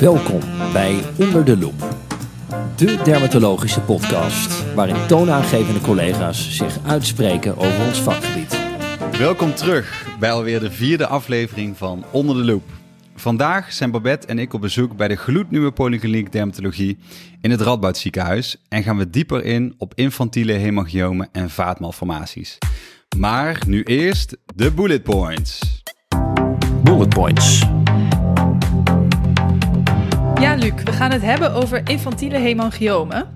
[0.00, 0.40] Welkom
[0.72, 1.96] bij Onder de Loep,
[2.76, 8.58] de dermatologische podcast waarin toonaangevende collega's zich uitspreken over ons vakgebied.
[9.18, 12.62] Welkom terug bij alweer de vierde aflevering van Onder de Loep.
[13.14, 16.98] Vandaag zijn Babette en ik op bezoek bij de gloednieuwe Polykliniek Dermatologie
[17.40, 22.58] in het Radboud ziekenhuis en gaan we dieper in op infantiele hemangiomen en vaatmalformaties.
[23.16, 25.82] Maar nu eerst de bullet points.
[26.82, 27.66] Bullet points.
[30.40, 33.32] Ja, Luc, we gaan het hebben over infantiele hemangiomen.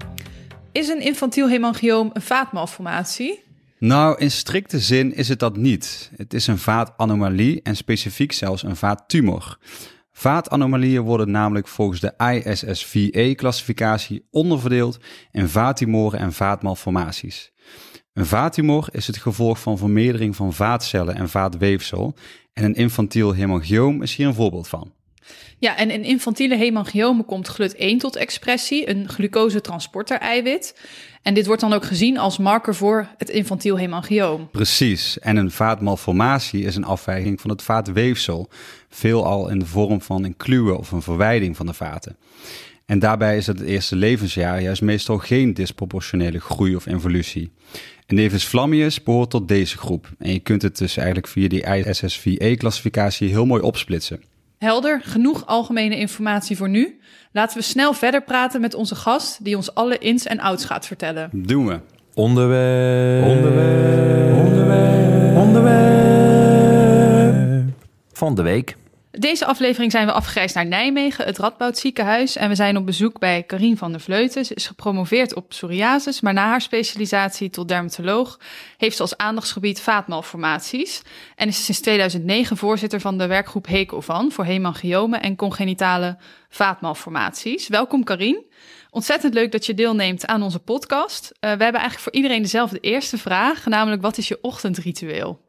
[0.72, 3.42] Is een infantiel hemangioom een vaatmalformatie?
[3.78, 6.10] Nou, in strikte zin is het dat niet.
[6.16, 9.58] Het is een vaatanomalie en specifiek zelfs een vaattumor.
[10.12, 14.98] Vaatanomalieën worden namelijk volgens de ISSVE-classificatie onderverdeeld
[15.30, 17.52] in vaattumoren en vaatmalformaties.
[18.12, 22.14] Een vaattumor is het gevolg van vermeerdering van vaatcellen en vaatweefsel
[22.52, 24.92] en een infantiel hemangioom is hier een voorbeeld van.
[25.58, 30.80] Ja, en in infantiele hemangiomen komt GLUT1 tot expressie, een glucosetransporter-eiwit.
[31.22, 34.48] En dit wordt dan ook gezien als marker voor het infantiel hemangioom.
[34.50, 38.48] Precies, en een vaatmalformatie is een afwijking van het vaatweefsel,
[38.88, 42.16] veelal in de vorm van een kluwe of een verwijding van de vaten.
[42.86, 47.50] En daarbij is het, het eerste levensjaar juist meestal geen disproportionele groei of evolutie.
[48.06, 50.12] En Nevus flammius behoort tot deze groep.
[50.18, 54.22] En je kunt het dus eigenlijk via die ISSVE-classificatie heel mooi opsplitsen.
[54.58, 57.00] Helder, genoeg algemene informatie voor nu.
[57.32, 60.86] Laten we snel verder praten met onze gast, die ons alle ins en outs gaat
[60.86, 61.30] vertellen.
[61.32, 61.80] Doen we.
[62.14, 63.24] Onderwerp.
[63.24, 64.36] Onderwerp.
[64.36, 65.36] Onderwerp.
[65.36, 66.04] Onderwerp.
[68.12, 68.76] Van de week.
[69.18, 72.36] Deze aflevering zijn we afgereisd naar Nijmegen, het Radboud ziekenhuis.
[72.36, 74.44] En we zijn op bezoek bij Karien van der Vleuten.
[74.44, 78.38] Ze is gepromoveerd op psoriasis, maar na haar specialisatie tot dermatoloog
[78.76, 81.02] heeft ze als aandachtsgebied vaatmalformaties.
[81.36, 86.16] En is sinds 2009 voorzitter van de werkgroep HECOVAN voor hemangiomen en congenitale
[86.48, 87.68] vaatmalformaties.
[87.68, 88.44] Welkom Karien.
[88.90, 91.24] Ontzettend leuk dat je deelneemt aan onze podcast.
[91.24, 95.43] Uh, we hebben eigenlijk voor iedereen dezelfde eerste vraag, namelijk wat is je ochtendritueel?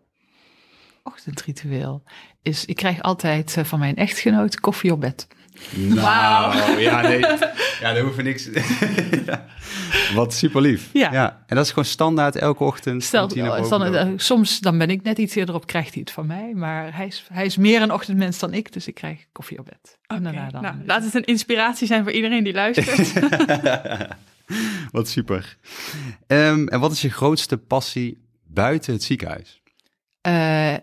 [1.08, 2.04] Ochtendritueel
[2.42, 5.28] is, ik krijg altijd uh, van mijn echtgenoot koffie op bed.
[5.76, 7.20] Nou, ja, nee.
[7.82, 8.50] Ja, daar hoeven niks.
[9.26, 9.46] ja.
[10.14, 10.90] Wat super lief.
[10.94, 11.12] Ja.
[11.12, 11.44] ja.
[11.48, 13.04] En dat is gewoon standaard elke ochtend.
[13.04, 16.26] Stel, dan, uh, soms dan ben ik net iets eerder op, krijgt hij het van
[16.26, 16.54] mij.
[16.54, 19.66] Maar hij is, hij is meer een ochtendmens dan ik, dus ik krijg koffie op
[19.66, 19.98] bed.
[20.20, 20.50] Okay.
[20.52, 23.14] Dan, nou, laat het een inspiratie zijn voor iedereen die luistert.
[24.92, 25.58] wat super.
[26.28, 29.62] Um, en wat is je grootste passie buiten het ziekenhuis?
[30.28, 30.74] Uh,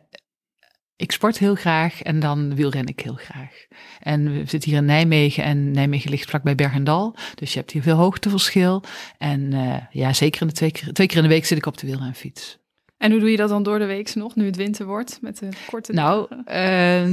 [0.97, 3.67] ik sport heel graag en dan wielren ik heel graag.
[4.01, 7.17] En we zitten hier in Nijmegen en Nijmegen ligt vlakbij Bergendal.
[7.35, 8.83] Dus je hebt hier veel hoogteverschil.
[9.19, 11.67] En uh, ja, zeker in de twee keer, twee keer in de week zit ik
[11.67, 12.61] op de wielrenfiets.
[13.03, 15.39] En hoe doe je dat dan door de week nog, nu het winter wordt, met
[15.39, 17.13] de korte Nou, uh,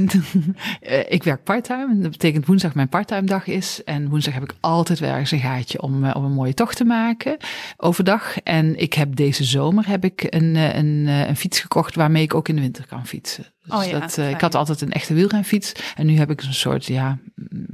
[1.16, 1.98] ik werk parttime.
[1.98, 3.84] Dat betekent woensdag mijn parttime dag is.
[3.84, 6.76] En woensdag heb ik altijd wel ergens een gaatje om, uh, om een mooie tocht
[6.76, 7.36] te maken
[7.76, 8.40] overdag.
[8.40, 12.48] En ik heb deze zomer heb ik een, een, een fiets gekocht waarmee ik ook
[12.48, 13.46] in de winter kan fietsen.
[13.64, 15.72] Dus oh ja, dat, uh, ik had altijd een echte wielrenfiets.
[15.96, 17.18] En nu heb ik een soort ja,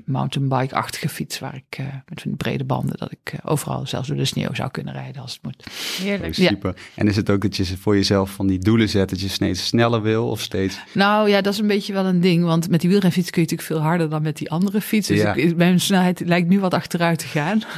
[0.05, 1.39] mountainbike-achtige fiets.
[1.39, 2.97] Waar ik uh, met van die brede banden.
[2.99, 5.67] dat ik uh, overal zelfs door de sneeuw zou kunnen rijden als het moet.
[6.01, 6.35] Heerlijk.
[6.35, 6.73] Super.
[6.77, 6.83] Ja.
[6.95, 9.11] En is het ook dat je voor jezelf van die doelen zet.
[9.11, 10.79] dat je steeds sneller wil of steeds.
[10.93, 12.45] Nou ja, dat is een beetje wel een ding.
[12.45, 15.09] Want met die wielrenfiets kun je natuurlijk veel harder dan met die andere fiets.
[15.09, 15.35] Dus ja.
[15.35, 17.63] ik, mijn snelheid lijkt nu wat achteruit te gaan.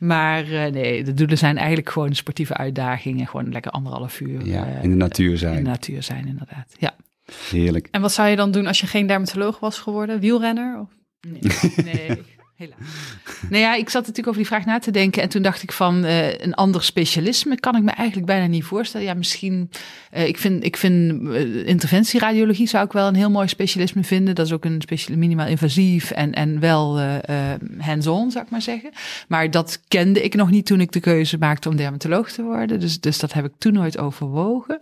[0.00, 3.26] Maar nee, de doelen zijn eigenlijk gewoon sportieve uitdagingen.
[3.26, 4.46] Gewoon lekker anderhalf uur.
[4.46, 5.56] Ja, in de natuur zijn.
[5.56, 6.74] In de natuur zijn, inderdaad.
[6.78, 6.94] Ja.
[7.50, 7.88] Heerlijk.
[7.90, 10.20] En wat zou je dan doen als je geen dermatoloog was geworden?
[10.20, 10.78] Wielrenner?
[10.80, 10.88] Of?
[11.20, 11.40] Nee,
[11.94, 12.24] nee,
[12.58, 12.78] helaas.
[13.48, 15.22] Nou ja, ik zat natuurlijk over die vraag na te denken.
[15.22, 18.64] En toen dacht ik van uh, een ander specialisme kan ik me eigenlijk bijna niet
[18.64, 19.06] voorstellen.
[19.06, 19.70] Ja, misschien.
[20.14, 24.34] Uh, ik vind, ik vind uh, interventieradiologie zou ik wel een heel mooi specialisme vinden.
[24.34, 27.00] Dat is ook een special, minimaal invasief en, en wel
[27.78, 28.90] hands-on, zou ik maar zeggen.
[29.28, 32.80] Maar dat kende ik nog niet toen ik de keuze maakte om dermatoloog te worden.
[32.80, 34.78] Dus, dus dat heb ik toen nooit overwogen.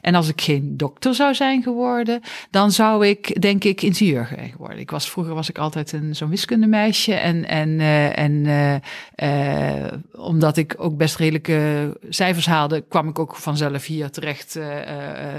[0.00, 4.78] En als ik geen dokter zou zijn geworden, dan zou ik denk ik ingenieur geworden.
[4.78, 7.80] Ik was, vroeger was ik altijd een zo'n wiskundemeisje en, en
[8.14, 8.74] en uh,
[9.16, 14.54] uh, omdat ik ook best redelijke cijfers haalde, kwam ik ook vanzelf hier terecht.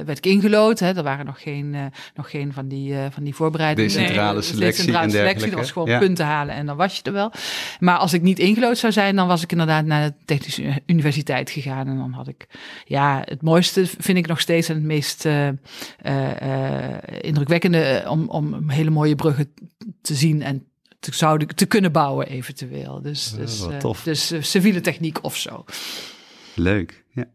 [0.06, 0.80] werd ik ingelood.
[0.80, 0.96] Hè.
[0.96, 1.76] Er waren nog geen,
[2.16, 3.92] nog geen van die, van die voorbereidingen.
[3.92, 4.68] Decentrale nee, selectie.
[4.68, 5.50] Decentrale en selectie.
[5.50, 6.00] Dat was gewoon ja.
[6.00, 7.32] punten halen en dan was je er wel.
[7.80, 11.50] Maar als ik niet ingelood zou zijn, dan was ik inderdaad naar de Technische Universiteit
[11.50, 11.88] gegaan.
[11.88, 12.48] En dan had ik,
[12.86, 15.28] ja, het mooiste vind ik nog steeds en het meest
[17.22, 19.54] indrukwekkende om, om hele mooie bruggen
[20.02, 20.66] te zien en
[21.12, 23.02] te, zouden te kunnen bouwen eventueel.
[23.02, 24.04] Dus, dus, uh, tof.
[24.04, 25.64] dus uh, civiele techniek of zo.
[26.56, 27.26] Leuk, ja.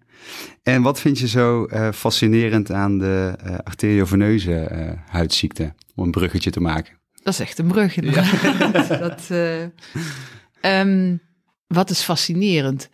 [0.63, 3.35] En wat vind je zo uh, fascinerend aan de
[3.65, 4.69] arterioveneuze
[5.07, 7.01] huidziekte, om een bruggetje te maken?
[7.23, 7.95] Dat is echt een brug.
[9.07, 9.65] dat, eh,
[11.73, 12.89] wat is fascinerend?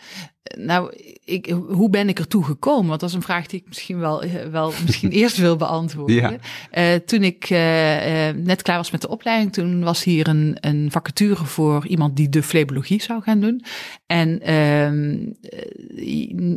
[0.57, 0.93] Nou,
[1.25, 2.89] ik, hoe ben ik ertoe gekomen?
[2.89, 6.17] Want dat is een vraag die ik misschien wel, eh, wel misschien eerst wil beantwoorden.
[6.17, 6.37] Ja.
[6.71, 10.91] Eh, toen ik eh, net klaar was met de opleiding, toen was hier een, een
[10.91, 13.65] vacature voor iemand die de flebologie zou gaan doen.
[14.07, 15.17] En ehm,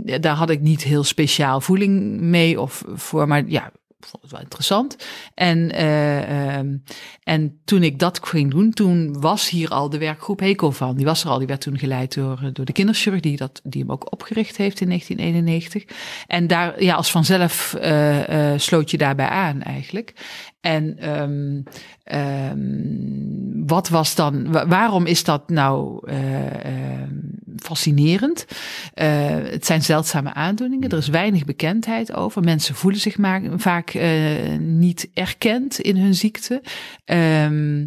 [0.06, 3.72] eh, daar had ik niet heel speciaal voeling mee of voor, maar ja,
[4.06, 4.96] vond het wel interessant.
[5.34, 6.78] En, eh, ehm,
[7.24, 10.96] en toen ik dat ging doen, toen was hier al de werkgroep Heco van.
[10.96, 13.62] Die was er al, die werd toen geleid door, eh, door de kinderchirurg, die, dat,
[13.64, 15.98] die hem ook opgericht heeft in 1991.
[16.28, 20.14] En daar, ja, als vanzelf eh, sloot je daarbij aan eigenlijk.
[20.62, 21.62] En ehm,
[22.04, 27.16] ehm, wat was dan, wa- waarom is dat nou eh, ehm,
[27.58, 28.46] fascinerend?
[28.94, 32.42] Eh, het zijn zeldzame aandoeningen, er is weinig bekendheid over.
[32.44, 36.62] Mensen voelen zich maar, vaak eh, niet erkend in hun ziekte.
[37.06, 37.86] Ehm,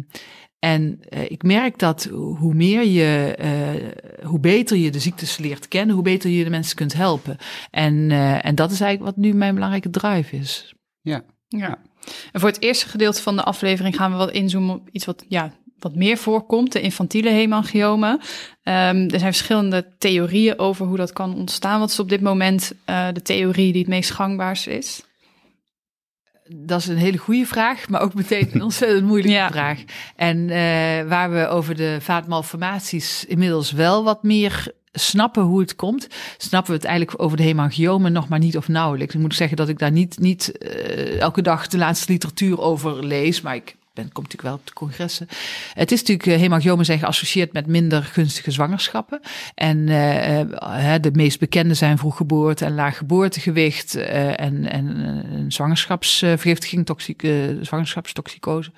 [0.59, 5.67] en eh, ik merk dat hoe meer je, eh, hoe beter je de ziektes leert
[5.67, 7.37] kennen, hoe beter je de mensen kunt helpen.
[7.71, 10.73] En, eh, en dat is eigenlijk wat nu mijn belangrijke drive is.
[11.01, 11.23] Ja.
[11.47, 11.77] Ja.
[12.31, 15.25] En voor het eerste gedeelte van de aflevering gaan we wat inzoomen op iets wat,
[15.27, 18.19] ja, wat meer voorkomt, de infantiele hemangiomen.
[18.63, 21.79] Ehm, er zijn verschillende theorieën over hoe dat kan ontstaan.
[21.79, 25.03] Wat is op dit moment eh, de theorie die het meest gangbaarst is?
[26.49, 29.49] Dat is een hele goede vraag, maar ook meteen een ontzettend moeilijke Ja.
[29.51, 29.83] vraag.
[30.15, 36.07] En eh, waar we over de vaatmalformaties inmiddels wel wat meer snappen hoe het komt,
[36.37, 39.15] snappen we het eigenlijk over de hemangiomen nog maar niet of nauwelijks.
[39.15, 43.05] Ik moet zeggen dat ik daar niet, niet eh, elke dag de laatste literatuur over
[43.05, 45.27] lees, maar ik ben, kom natuurlijk wel op de congressen.
[45.73, 49.19] Het is natuurlijk, eh, hemangiomen zijn geassocieerd met minder gunstige zwangerschappen.
[49.55, 55.15] En eh, eh, de meest bekende zijn vroeggeboorte en laag geboortegewicht en, en
[55.47, 57.31] zwangerschapsvergiftiging, toxiek, eh,
[57.61, 58.71] zwangerschapstoxicose.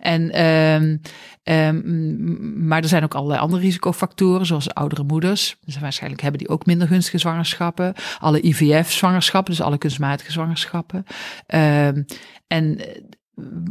[0.00, 0.96] En, ehm,
[1.42, 5.56] ehm, maar er zijn ook allerlei andere risicofactoren, zoals oudere moeders.
[5.64, 7.94] Dus waarschijnlijk hebben die ook minder gunstige zwangerschappen.
[8.18, 11.04] Alle IVF-zwangerschappen, dus alle kunstmatige zwangerschappen.
[11.46, 12.02] Ehm,
[12.46, 12.80] en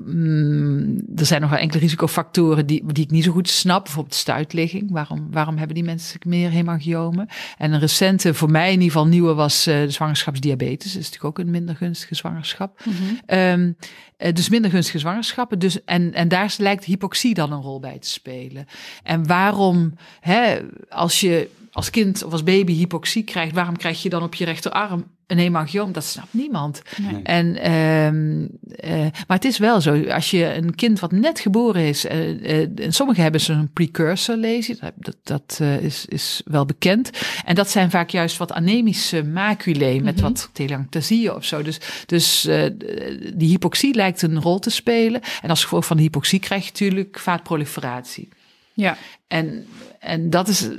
[0.06, 3.84] Mm, er zijn nog wel enkele risicofactoren die, die ik niet zo goed snap.
[3.84, 4.92] Bijvoorbeeld stuitligging.
[4.92, 7.28] Waarom, waarom hebben die mensen meer hemangiomen?
[7.58, 10.94] En een recente, voor mij in ieder geval nieuwe, was eh, de zwangerschapsdiabetes.
[10.94, 12.82] Dat is natuurlijk ook een minder gunstige zwangerschap.
[13.26, 13.72] Ehm,
[14.18, 15.60] eh, dus minder gunstige zwangerschappen.
[15.60, 18.66] Dus, en, en daar lijkt hypoxie dan een rol bij te spelen.
[19.04, 24.10] En waarom, hè, als je als kind of als baby hypoxie krijgt, waarom krijg je
[24.10, 25.92] dan op je rechterarm een hemangioom?
[25.92, 26.82] Dat snapt niemand.
[26.98, 27.24] Nee.
[27.24, 31.88] En, ehm, eh, maar het is wel zo, als je een kind wat net geboren
[31.88, 36.42] is, eh, eh, en sommigen hebben zo'n precursor lesie, dat, dat, dat eh, is, is
[36.46, 37.10] wel bekend.
[37.46, 41.62] En dat zijn vaak juist wat anemische maculae met wat telangiectasieën of zo.
[41.62, 42.64] Dus, dus eh,
[43.34, 45.22] die hypoxie lijkt een rol te spelen.
[45.42, 48.30] En als gevolg van de hypoxie krijg je natuurlijk vaatproliferatie.
[48.80, 48.98] Ja,
[49.28, 49.66] En,
[50.00, 50.76] en dat is, eh,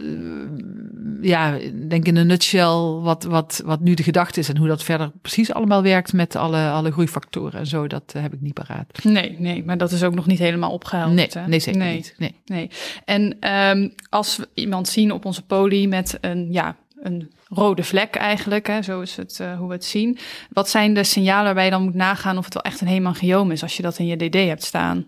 [1.21, 4.69] ja, ik denk in een nutshell wat, wat, wat nu de gedachte is en hoe
[4.69, 8.41] dat verder precies allemaal werkt met alle, alle groeifactoren en zo, dat eh, heb ik
[8.41, 9.05] niet paraat.
[9.05, 11.13] nee, nee, maar dat is ook nog niet helemaal opgehaald.
[11.13, 11.47] Nee, hè?
[11.47, 11.95] nee, zeker nee.
[11.95, 12.15] niet.
[12.19, 12.35] Nee.
[12.45, 12.71] Nee.
[13.05, 18.15] En ehm, als we iemand zien op onze poli met een, ja, een rode vlek
[18.15, 20.19] eigenlijk, hè, zo is het eh, hoe we het zien.
[20.51, 23.51] Wat zijn de signalen waarbij je dan moet nagaan of het wel echt een hemangioom
[23.51, 25.07] is als je dat in je DD hebt staan?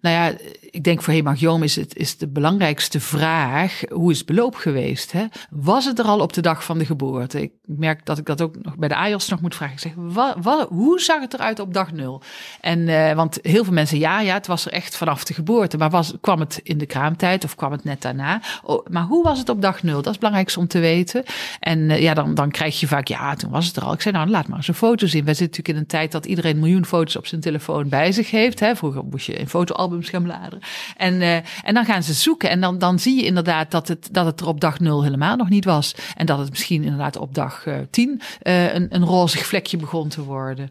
[0.00, 0.36] Nou ja,
[0.70, 5.12] ik denk voor hemangioom is het is de belangrijkste vraag: hoe is het beloop geweest?
[5.12, 5.24] Hè?
[5.50, 7.42] Was het er al op de dag van de geboorte?
[7.42, 9.74] Ik merk dat ik dat ook nog bij de AJOS nog moet vragen.
[9.74, 12.22] Ik zeg, wa, wa- hoe zag het eruit op dag nul?
[12.60, 15.76] En eh, want heel veel mensen, ja, ja, het was er echt vanaf de geboorte.
[15.76, 18.42] Maar was, kwam het in de kraamtijd of kwam het net daarna?
[18.62, 19.94] Oh, maar hoe was het op dag nul?
[19.94, 21.24] Dat is het belangrijkste om te weten.
[21.60, 23.92] En eh, ja, dan, dan krijg je vaak, ja, toen was het er al.
[23.92, 25.24] Ik zei, nou, laat maar eens een foto zien.
[25.24, 28.12] We zitten natuurlijk in een tijd dat iedereen een miljoen foto's op zijn telefoon bij
[28.12, 28.60] zich heeft.
[28.60, 28.76] Hè?
[28.76, 29.48] Vroeger moest je in
[29.90, 30.60] fotoalbums gaan bladeren.
[30.96, 32.50] En, eh, en dan gaan ze zoeken.
[32.50, 35.36] En dan, dan zie je inderdaad dat het, dat het er op dag nul helemaal
[35.36, 35.94] nog niet was.
[36.16, 40.08] En dat het misschien inderdaad op dag eh, tien eh, een, een rozig vlekje begon
[40.08, 40.70] te worden.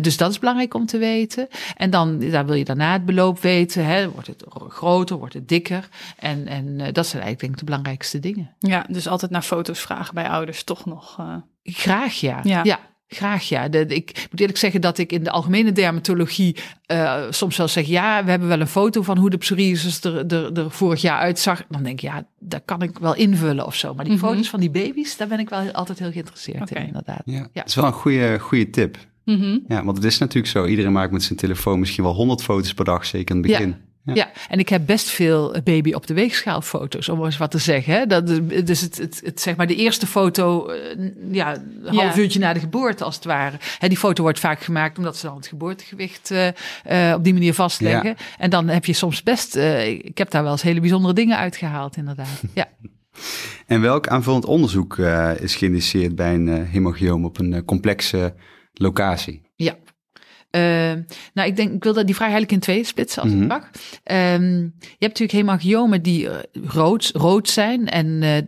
[0.00, 1.48] Dus dat is belangrijk om te weten.
[1.76, 3.84] En dan daar wil je daarna het beloop weten.
[3.84, 4.10] Hè?
[4.10, 5.88] Wordt het groter, wordt het dikker?
[6.18, 8.54] En, en dat zijn eigenlijk denk ik de belangrijkste dingen.
[8.58, 11.18] Ja, dus altijd naar foto's vragen bij ouders, toch nog.
[11.62, 12.40] Graag ja.
[12.42, 12.60] Ja.
[12.64, 12.78] ja.
[13.10, 13.68] Graag ja.
[13.68, 17.86] De, ik moet eerlijk zeggen dat ik in de algemene dermatologie eh, soms wel zeg:
[17.86, 21.18] ja, we hebben wel een foto van hoe de psoriasis er, er, er vorig jaar
[21.18, 21.62] uitzag.
[21.68, 23.94] Dan denk ik, ja, daar kan ik wel invullen of zo.
[23.94, 24.24] Maar die Mhm.
[24.26, 27.22] foto's van die baby's, daar ben ik wel altijd heel geïnteresseerd in, inderdaad.
[27.24, 27.48] Ja, Ja.
[27.52, 28.96] het is wel een goede, goede tip.
[29.24, 29.58] mhm.
[29.68, 30.64] Ja, want het is natuurlijk zo.
[30.66, 33.58] Iedereen maakt met zijn telefoon misschien wel 100 foto's per dag, zeker in het Ja.
[34.14, 34.30] Ja.
[34.48, 37.94] en ik heb best veel baby op de weegschaal foto's, om eens wat te zeggen.
[37.94, 38.06] Hè?
[38.06, 38.26] Dat,
[38.66, 42.52] dus het, het, het, zeg maar de eerste foto, eh, ja, een half uurtje na
[42.52, 43.56] de geboorte als het ware.
[43.78, 47.54] Hè, die foto wordt vaak gemaakt omdat ze dan het geboortegewicht uh, op die manier
[47.54, 48.16] vastleggen.
[48.38, 51.96] En dan heb je soms best, ik heb daar wel eens hele bijzondere dingen uitgehaald
[51.96, 52.42] inderdaad.
[52.54, 52.66] Ja.
[53.66, 54.98] En welk aanvullend onderzoek
[55.38, 58.34] is geïndiceerd bij een hemangioom op een complexe
[58.72, 59.42] locatie?
[59.56, 59.76] Ja,
[61.34, 63.50] nou, ik denk, ik wil dat die vraag eigenlijk in twee splitsen als mm -hmm.
[63.50, 63.70] het mag.
[64.34, 66.36] Um, je hebt natuurlijk hemangiomen die eh,
[66.66, 68.06] rood, rood zijn en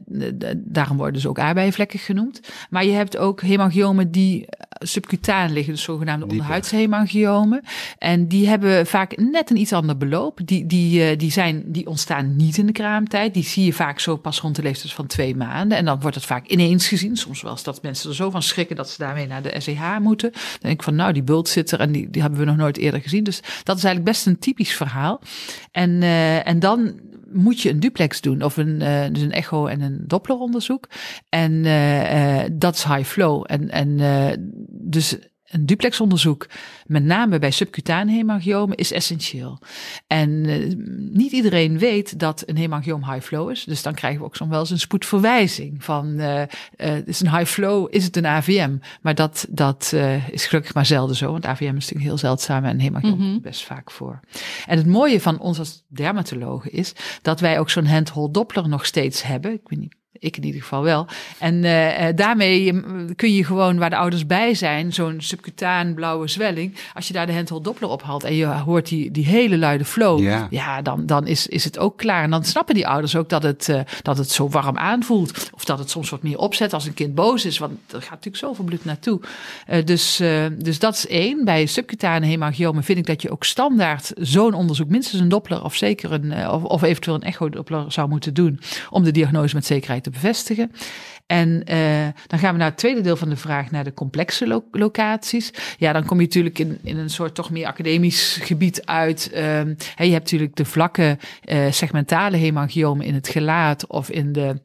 [0.08, 2.40] uh, daarom worden ze ook aardbeienvlekken genoemd.
[2.70, 4.46] Maar je hebt ook hemangiomen die
[4.86, 7.62] subcutaan liggen, de zogenaamde onderhuidshemangiomen.
[7.98, 10.40] En die hebben vaak net een iets ander beloop.
[10.44, 13.34] Die, die, die, zijn, die ontstaan niet in de kraamtijd.
[13.34, 15.78] Die zie je vaak zo pas rond de leeftijd van twee maanden.
[15.78, 17.16] En dan wordt het vaak ineens gezien.
[17.16, 19.98] Soms wel eens dat mensen er zo van schrikken dat ze daarmee naar de SEH
[19.98, 20.30] moeten.
[20.32, 22.56] Dan denk ik van, nou, die bult zit er en die, die hebben we nog
[22.56, 23.24] nooit eerder gezien.
[23.24, 25.20] Dus dat is eigenlijk best een typisch verhaal.
[25.72, 27.00] En, uh, en dan
[27.32, 30.88] moet je een duplex doen of een, uh, dus een echo en een Doppler onderzoek.
[31.28, 33.44] En uh, dat is high flow.
[33.46, 33.98] En, en
[34.68, 35.18] dus
[35.50, 36.46] een duplexonderzoek,
[36.86, 39.58] met name bij subcutane hemangiomen, is essentieel.
[40.06, 40.74] En uh,
[41.12, 43.64] niet iedereen weet dat een hemangioom high flow is.
[43.64, 46.42] Dus dan krijgen we ook soms wel eens een spoedverwijzing van, uh,
[46.76, 48.76] uh, is een high flow, is het een AVM?
[49.00, 49.94] Maar dat, dat
[50.30, 53.40] is gelukkig maar zelden zo, want AVM is natuurlijk heel zeldzaam en hemangioom mm -hmm.
[53.40, 54.20] best vaak voor.
[54.66, 56.92] En het mooie van ons als dermatologen is
[57.22, 59.52] dat wij ook zo'n handhold Doppler nog steeds hebben.
[59.52, 61.06] Ik weet niet ik in ieder geval wel.
[61.38, 62.82] En uh, daarmee
[63.16, 67.26] kun je gewoon, waar de ouders bij zijn, zo'n subcutaan blauwe zwelling, als je daar
[67.26, 71.06] de handhold doppler ophaalt en je hoort die, die hele luide flow, ja, ja dan,
[71.06, 72.22] dan is, is het ook klaar.
[72.22, 75.50] En dan snappen die ouders ook dat het, uh, dat het zo warm aanvoelt.
[75.54, 78.10] Of dat het soms wat meer opzet als een kind boos is, want er gaat
[78.10, 79.20] natuurlijk zoveel bloed naartoe.
[79.70, 80.22] Uh, dus,
[80.58, 81.44] dus dat is één.
[81.44, 85.74] Bij subcutane hemangiomen vind ik dat je ook standaard zo'n onderzoek, minstens een doppler of
[85.74, 88.60] zeker een, of, of eventueel een echo-doppler zou moeten doen,
[88.90, 90.72] om de diagnose met zekerheid te bevestigen.
[91.26, 94.46] En uh, dan gaan we naar het tweede deel van de vraag, naar de complexe
[94.46, 95.52] lo locaties.
[95.78, 99.30] Ja, dan kom je natuurlijk in, in een soort toch meer academisch gebied uit.
[99.34, 99.40] Uh,
[99.96, 104.60] je hebt natuurlijk de vlakke uh, segmentale hemangiomen in het gelaat of in de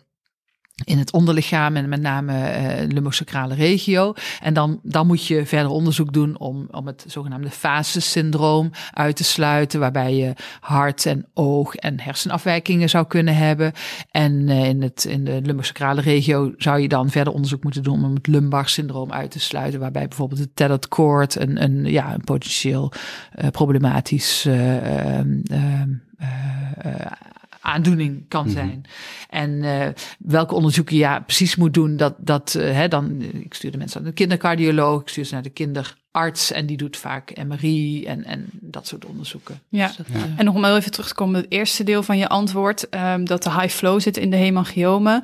[0.83, 4.13] in het onderlichaam en met name uh, eh, lumbosacrale regio.
[4.41, 9.23] En dan, dan moet je verder onderzoek doen om, om het zogenaamde fasesyndroom uit te
[9.23, 13.71] sluiten, waarbij je hart en oog en hersenafwijkingen zou kunnen hebben.
[14.11, 18.03] En uh, in, het, in de lumbosacrale regio zou je dan verder onderzoek moeten doen
[18.03, 22.13] om het lumbar syndroom uit te sluiten, waarbij bijvoorbeeld de tethered cord een, een, ja,
[22.13, 22.91] een potentieel
[23.41, 24.47] uh, problematisch
[27.65, 28.53] aandoening kan mhm.
[28.53, 28.85] zijn.
[29.29, 29.87] En uh,
[30.19, 33.77] welke onderzoeken je ja, precies moet doen, dat, dat uh, hè, dan, ik stuur de
[33.77, 38.05] mensen naar de kindercardioloog, ik stuur ze naar de kinderarts en die doet vaak MRI
[38.05, 39.59] en, en dat soort onderzoeken.
[39.69, 40.17] Ja, dus dat, ja.
[40.17, 43.25] Uh, en nog om even terug te komen het eerste deel van je antwoord, um,
[43.25, 45.23] dat de high flow zit in de hemangiomen,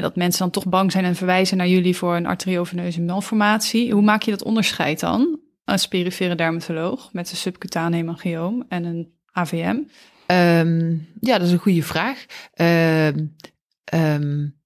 [0.00, 3.92] dat mensen dan toch bang zijn en verwijzen naar jullie voor een arterioveneuze malformatie.
[3.92, 9.12] Hoe maak je dat onderscheid dan als perifere dermatoloog met een subcutane hemangioom en een
[9.32, 9.76] AVM?
[10.30, 12.24] Um, ja, dat is een goede vraag.
[12.54, 13.36] Um,
[13.94, 14.60] um,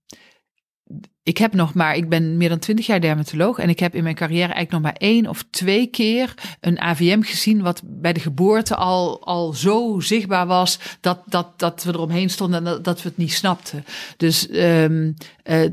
[1.25, 4.03] ik heb nog maar, ik ben meer dan twintig jaar dermatoloog en ik heb in
[4.03, 8.21] mijn carrière eigenlijk nog maar één of twee keer een AVM gezien wat bij de
[8.21, 13.03] geboorte al, al zo zichtbaar was dat, dat, dat we eromheen stonden en dat, dat
[13.03, 13.85] we het niet snapten.
[14.17, 15.15] Dus, um,
[15.45, 15.69] uh,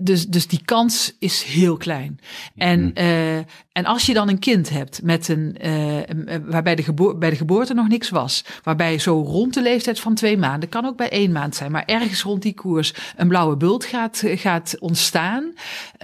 [0.00, 2.18] dus, dus die kans is heel klein.
[2.56, 3.36] En, uh,
[3.72, 7.36] en als je dan een kind hebt met een, uh, waarbij de geboor bij de
[7.36, 11.10] geboorte nog niks was, waarbij zo rond de leeftijd van twee maanden, kan ook bij
[11.10, 15.52] één maand zijn, maar ergens rond die koers een blauwe bult gaat, gaat ontstaan ontstaan,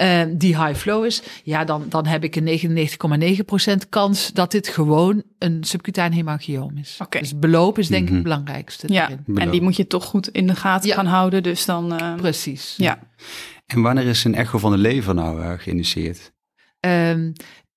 [0.00, 2.60] uh, die high flow is, ja, dan, dan heb ik een
[3.82, 6.98] 99,9% kans dat dit gewoon een subcutane hemangioom is.
[7.02, 7.20] Okay.
[7.20, 8.24] Dus beloop is denk ik mm -hmm.
[8.24, 8.92] het belangrijkste.
[8.92, 10.94] Ja, en die moet je toch goed in de gaten ja.
[10.94, 11.42] gaan houden.
[11.42, 11.92] Dus dan.
[11.92, 12.74] Uh, Precies.
[12.76, 12.98] Ja.
[13.66, 16.32] En wanneer is een echo van de lever nou uh, geïndiceerd?
[16.80, 17.32] Um,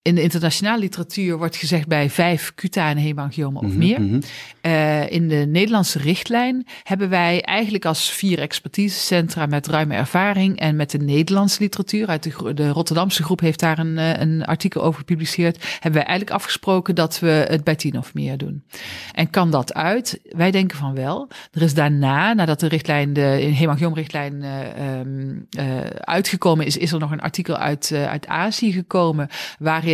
[0.05, 4.01] in de internationale literatuur wordt gezegd bij vijf cutane hemangiomen of -hmm, meer.
[4.01, 4.21] Mm -hmm.
[4.61, 10.75] uh, in de Nederlandse richtlijn hebben wij eigenlijk als vier expertisecentra met ruime ervaring en
[10.75, 14.99] met de Nederlandse literatuur, uit de, de Rotterdamse groep heeft daar een, een, artikel over
[14.99, 18.63] gepubliceerd, hebben wij eigenlijk afgesproken dat we het bij tien of meer doen.
[19.11, 20.19] En kan dat uit?
[20.23, 21.29] Wij denken van wel.
[21.51, 26.99] Er is daarna, nadat de richtlijn, de hemangioomrichtlijn uh, um, uh, uitgekomen is, is er
[26.99, 29.27] nog een artikel uit, uit Azië gekomen,
[29.59, 29.93] waarin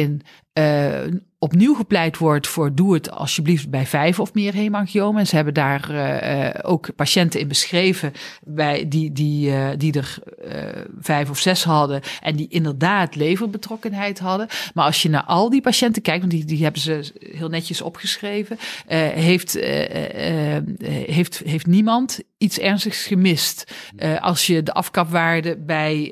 [0.53, 0.99] uh,
[1.39, 5.19] opnieuw gepleit wordt voor doe het alsjeblieft bij vijf of meer hemangiomen.
[5.19, 10.17] En ze hebben daar uh, ook patiënten in beschreven bij die, die, die er
[10.99, 14.47] vijf of zes hadden en die inderdaad leverbetrokkenheid hadden.
[14.73, 17.81] Maar als je naar al die patiënten kijkt, want die, die hebben ze heel netjes
[17.81, 18.57] opgeschreven,
[19.13, 19.53] heeft,
[20.83, 23.73] heeft, heeft niemand iets ernstigs gemist
[24.19, 26.11] als je de afkapwaarde bij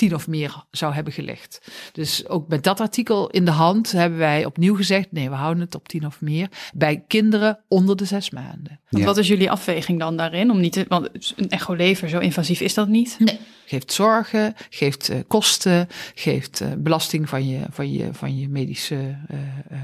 [0.00, 1.70] tien of meer zou hebben gelegd.
[1.92, 5.62] Dus ook met dat artikel in de hand hebben wij opnieuw gezegd: nee, we houden
[5.62, 8.80] het op tien of meer bij kinderen onder de zes maanden.
[8.90, 10.50] Wat is jullie afweging dan daarin?
[10.50, 13.16] Om niet te, want een echolever, zo invasief is dat niet?
[13.18, 13.38] Nee.
[13.66, 19.18] Geeft zorgen, geeft uh, kosten, geeft uh, belasting van je, van je, van je medische.
[19.30, 19.78] Uh,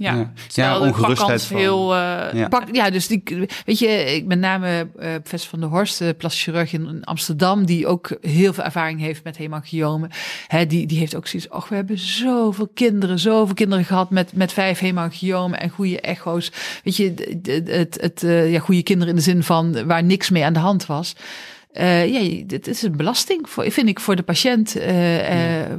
[0.00, 0.32] ja, ja.
[0.48, 1.94] ja ongerustheid van, heel.
[1.94, 2.48] Uh, ja.
[2.48, 3.22] Pak, ja, dus die,
[3.64, 7.86] weet je, ik met name uh, professor van der Horst, uh, chirurg in Amsterdam, die
[7.86, 10.10] ook heel veel ervaring heeft met hemangiomen.
[10.46, 11.48] Hè, die, die heeft ook zoiets.
[11.48, 16.52] Och, we hebben zoveel kinderen, zoveel kinderen gehad met, met vijf hemangiomen en goede echo's.
[16.84, 20.44] Weet je, het, het, het ja, goede kinderen in de zin van waar niks mee
[20.44, 21.14] aan de hand was.
[21.72, 24.84] Uh, ja, dit is een belasting, voor, vind ik, voor de patiënt, uh,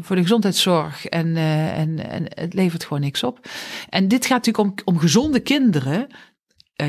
[0.01, 1.05] voor de gezondheidszorg.
[1.05, 1.37] En,
[1.75, 3.47] en, en het levert gewoon niks op.
[3.89, 6.07] En dit gaat natuurlijk om, om gezonde kinderen,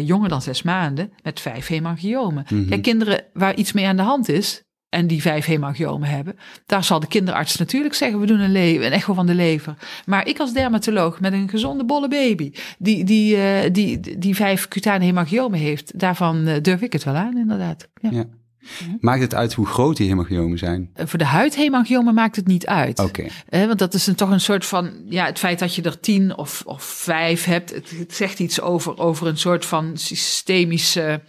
[0.02, 2.46] jonger dan zes maanden, met vijf hemangiomen.
[2.48, 2.80] Mm -hmm.
[2.80, 7.00] kinderen waar iets mee aan de hand is, en die vijf hemangiomen hebben, daar zal
[7.00, 9.74] de kinderarts natuurlijk zeggen: we doen een, een echo van de lever.
[10.06, 14.68] Maar ik als dermatoloog met een gezonde bolle baby, die, die, uh, die, die, vijf
[14.68, 17.88] cutane hemangiomen heeft, daarvan uh, durf ik het wel aan, inderdaad.
[18.00, 18.10] Ja.
[18.10, 18.24] ja.
[18.62, 18.96] Mhm.
[19.00, 20.90] Maakt het uit hoe groot die hemangiomen zijn?
[20.94, 22.98] Eh, voor de huidhemangiomen maakt het niet uit.
[22.98, 23.28] Oké.
[23.48, 23.66] Okay.
[23.66, 26.36] want dat is een, toch een soort van, ja, het feit dat je er tien
[26.36, 31.20] of, of vijf hebt, het, het zegt iets over, over een soort van systemische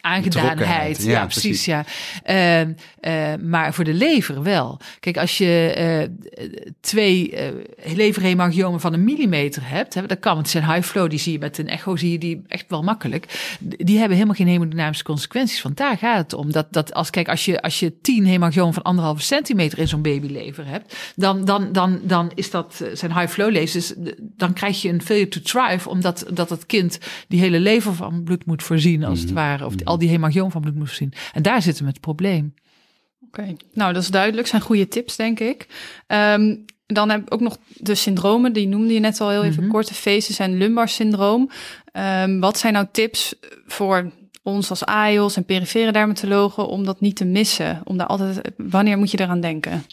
[0.00, 1.02] aangedaanheid.
[1.02, 1.64] Ja, ja, precies.
[1.64, 1.84] Ja.
[2.26, 4.80] Uh, uh, maar voor de lever wel.
[5.00, 6.44] Kijk, als je uh,
[6.80, 7.34] twee
[7.84, 11.38] leverhemangiomen van een millimeter hebt, hè, dat kan, het zijn high flow, die zie je
[11.38, 13.56] met een echo, zie je die echt wel makkelijk.
[13.60, 15.62] Die hebben helemaal geen hemodynamische consequenties.
[15.62, 16.52] Want daar gaat het om.
[16.52, 20.02] Dat, dat als, kijk, als je, als je tien hemangiomen van anderhalve centimeter in zo'n
[20.02, 23.92] babylever hebt, dan, dan, dan, dan is dat zijn high flow lezers.
[24.20, 28.22] dan krijg je een failure to thrive, omdat dat het kind die hele lever van
[28.22, 29.36] bloed moet voorzien, als mm -hmm.
[29.36, 29.66] het ware.
[29.66, 31.12] Of al die hemangioom van bloed moest zien.
[31.32, 32.54] En daar zit hem het probleem.
[33.26, 34.46] Oké, nou dat is duidelijk.
[34.46, 35.66] zijn goede tips, denk ik.
[36.06, 39.54] Um, dan heb ik ook nog de syndromen, die noemde je net al heel even
[39.54, 39.70] mm -hmm.
[39.70, 39.90] kort.
[39.90, 41.50] Faces en lumbar syndroom.
[41.92, 43.34] Um, wat zijn nou tips
[43.66, 44.10] voor
[44.42, 47.80] ons als AIOS en perifere dermatologen om dat niet te missen?
[47.84, 49.84] Om daar altijd, wanneer moet je eraan denken?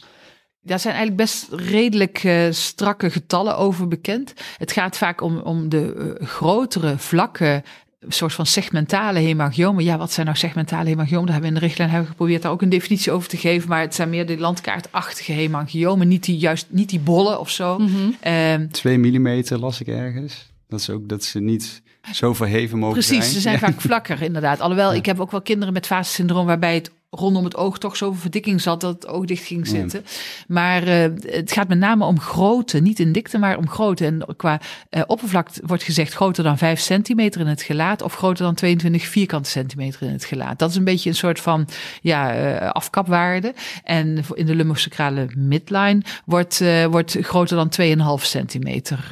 [0.61, 4.33] Daar zijn eigenlijk best redelijk uh, strakke getallen over bekend.
[4.57, 7.63] Het gaat vaak om, om de uh, grotere vlakken
[7.99, 9.83] een soort van segmentale hemangiomen.
[9.83, 11.25] Ja, wat zijn nou segmentale hemangiomen?
[11.25, 13.37] Daar hebben we in de richtlijn hebben we geprobeerd daar ook een definitie over te
[13.37, 13.69] geven.
[13.69, 16.07] Maar het zijn meer de landkaartachtige hemangiomen.
[16.07, 17.77] Niet die, juist, niet die bollen of zo.
[17.77, 18.33] Mm -hmm.
[18.33, 20.51] um, Twee millimeter las ik ergens.
[20.67, 21.81] Dat is ook dat ze niet
[22.11, 23.19] zo verheven mogen Precies, zijn.
[23.19, 24.59] Precies, ze zijn vaak vlakker inderdaad.
[24.59, 24.97] Alhoewel, ja.
[24.97, 28.61] ik heb ook wel kinderen met fasesyndroom waarbij het rondom het oog toch zoveel verdikking
[28.61, 30.05] zat dat het oog dicht ging zitten.
[30.47, 34.05] Maar uh, het gaat met name om grootte, niet in dikte, maar om grootte.
[34.05, 38.45] En qua uh, oppervlakte wordt gezegd groter dan 5 centimeter in het gelaat of groter
[38.45, 40.59] dan 22 vierkante centimeter in het gelaat.
[40.59, 41.67] Dat is een beetje een soort van
[42.01, 43.53] ja, uh, afkapwaarde.
[43.83, 49.09] En in de lumbosacrale midline wordt, wordt groter dan 2,5 centimeter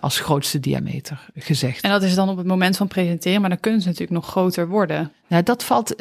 [0.00, 1.82] als grootste diameter gezegd.
[1.82, 4.26] En dat is dan op het moment van presenteren, maar dan kunnen ze natuurlijk nog
[4.30, 5.12] groter worden.
[5.28, 5.94] Nou, dat valt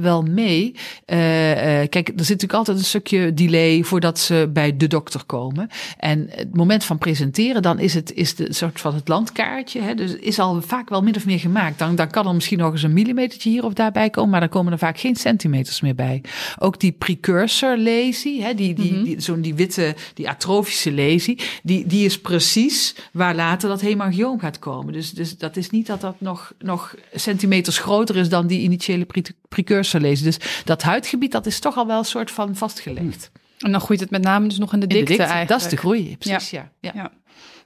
[0.00, 0.74] wel mee.
[1.06, 5.24] Uh, uh, kijk, er zit natuurlijk altijd een stukje delay voordat ze bij de dokter
[5.24, 5.68] komen.
[5.98, 9.80] En het moment van presenteren, dan is het is de soort van het landkaartje.
[9.80, 11.78] Hè, dus is al vaak wel min of meer gemaakt.
[11.78, 14.48] Dan, dan kan er misschien nog eens een millimetertje hier of daarbij komen, maar dan
[14.48, 16.22] komen er vaak geen centimeters meer bij.
[16.58, 19.04] Ook die precursor lesie, hè, die, die, mm -hmm.
[19.04, 24.38] die, zo'n die witte, die atrofische lesie, die, die is precies waar later dat hemangioom
[24.38, 24.92] gaat komen.
[24.92, 29.06] Dus, dus dat is niet dat dat nog, nog centimeters groter is dan die initiële
[29.48, 30.24] precursor lesie.
[30.24, 33.30] Dus dat huidgebied, dat is toch al wel een soort van vastgelegd.
[33.58, 35.60] En dan groeit het met name dus nog in de dikte, in de dikte eigenlijk.
[35.60, 36.72] Dat is de groei, precies, ja.
[36.80, 36.90] ja.
[36.94, 37.12] ja.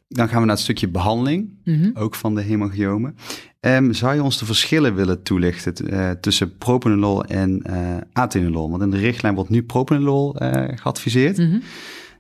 [0.08, 1.90] Dan gaan we naar het stukje behandeling, mm -hmm.
[1.94, 3.16] ook van de hemangiomen.
[3.60, 8.70] Um, zou je ons de verschillen willen toelichten uh, tussen propanolol en uh, atenolol?
[8.70, 11.38] Want in de richtlijn wordt nu propanolol uh, geadviseerd.
[11.38, 11.62] Mm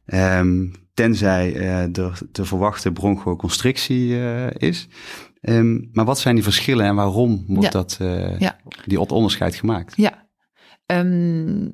[0.06, 0.38] -hmm.
[0.38, 4.18] um, tenzij er te verwachten bronchoconstrictie
[4.52, 4.88] is.
[5.48, 7.70] Um, maar wat zijn die verschillen en waarom wordt ja.
[7.70, 7.98] dat,
[8.38, 8.56] ja.
[8.84, 9.92] die onderscheid gemaakt?
[9.96, 10.26] Ja,
[10.86, 11.72] Um,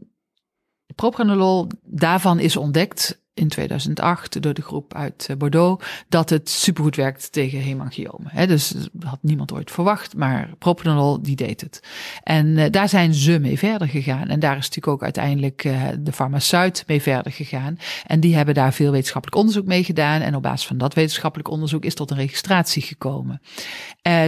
[0.95, 6.97] propranolol, daarvan is ontdekt in 2008 door de groep uit eh, Bordeaux dat het supergoed
[6.97, 8.31] werkt tegen hemangiomen.
[8.31, 11.83] He, dus dat had niemand ooit verwacht, maar propranolol die deed het.
[12.23, 14.29] En uh, daar zijn ze mee verder gegaan.
[14.29, 17.79] En daar is natuurlijk ook uiteindelijk uh, de farmaceut mee verder gegaan.
[18.07, 20.21] En die hebben daar veel wetenschappelijk onderzoek mee gedaan.
[20.21, 23.41] En op basis van dat wetenschappelijk onderzoek is tot een registratie gekomen.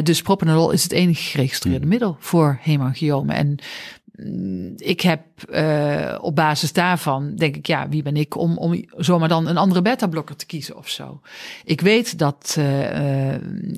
[0.03, 1.89] dus propranolol is het enige geregistreerde hmm.
[1.89, 3.35] middel voor hemangiomen.
[3.35, 3.59] En
[4.77, 9.29] ik heb uh, op basis daarvan, denk ik, ja, wie ben ik om, om zomaar
[9.29, 11.21] dan een andere beta-blokker te kiezen of zo.
[11.65, 13.33] Ik weet dat uh,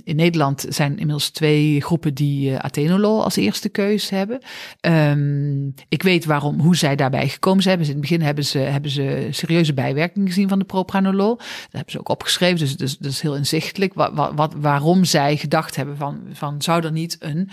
[0.05, 4.40] in Nederland zijn inmiddels twee groepen die uh, Atenolol als eerste keus hebben.
[4.81, 7.81] Um, ik weet waarom, hoe zij daarbij gekomen zijn.
[7.81, 11.37] In het begin hebben ze, hebben ze serieuze bijwerkingen gezien van de propranolol.
[11.37, 13.94] Dat hebben ze ook opgeschreven, dus, dus dat is heel inzichtelijk.
[13.94, 17.51] Wat, wat, waarom zij gedacht hebben van, van zou er niet een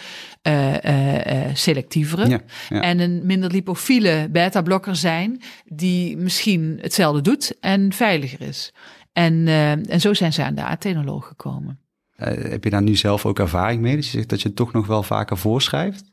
[1.53, 2.27] selectievere...
[2.27, 2.41] Ja
[2.81, 8.73] en een minder lipofiele beta-blokker zijn, die misschien hetzelfde doet en veiliger is.
[9.13, 11.79] En, uh, en zo zijn ze aan de atenoloog gekomen.
[12.17, 13.95] Uh, heb je daar nu zelf ook ervaring mee?
[13.95, 16.11] Dus je zegt dat je het toch nog wel vaker voorschrijft?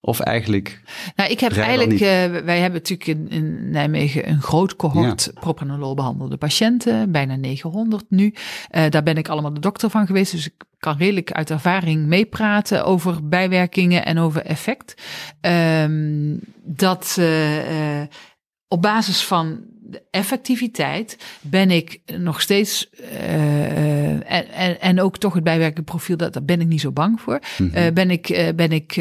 [0.00, 0.80] Of eigenlijk.
[1.16, 1.92] Nou, ik heb eigenlijk.
[1.92, 2.00] Uh,
[2.44, 5.40] wij hebben natuurlijk in, in, Nijmegen een groot cohort ja.
[5.40, 8.34] propranolol behandelde patiënten, bijna 900 nu.
[8.70, 12.06] Uh, daar ben ik allemaal de dokter van geweest, dus ik kan redelijk uit ervaring
[12.06, 15.02] meepraten over bijwerkingen en over effect.
[15.40, 18.00] Um, dat uh,
[18.68, 25.34] op basis van de effectiviteit ben ik nog steeds, uh, en, en, en, ook toch
[25.34, 27.40] het bijwerkende profiel, dat, daar ben ik niet zo bang voor.
[27.58, 27.84] Mm -hmm.
[27.84, 28.94] uh, ben ik, ben ik,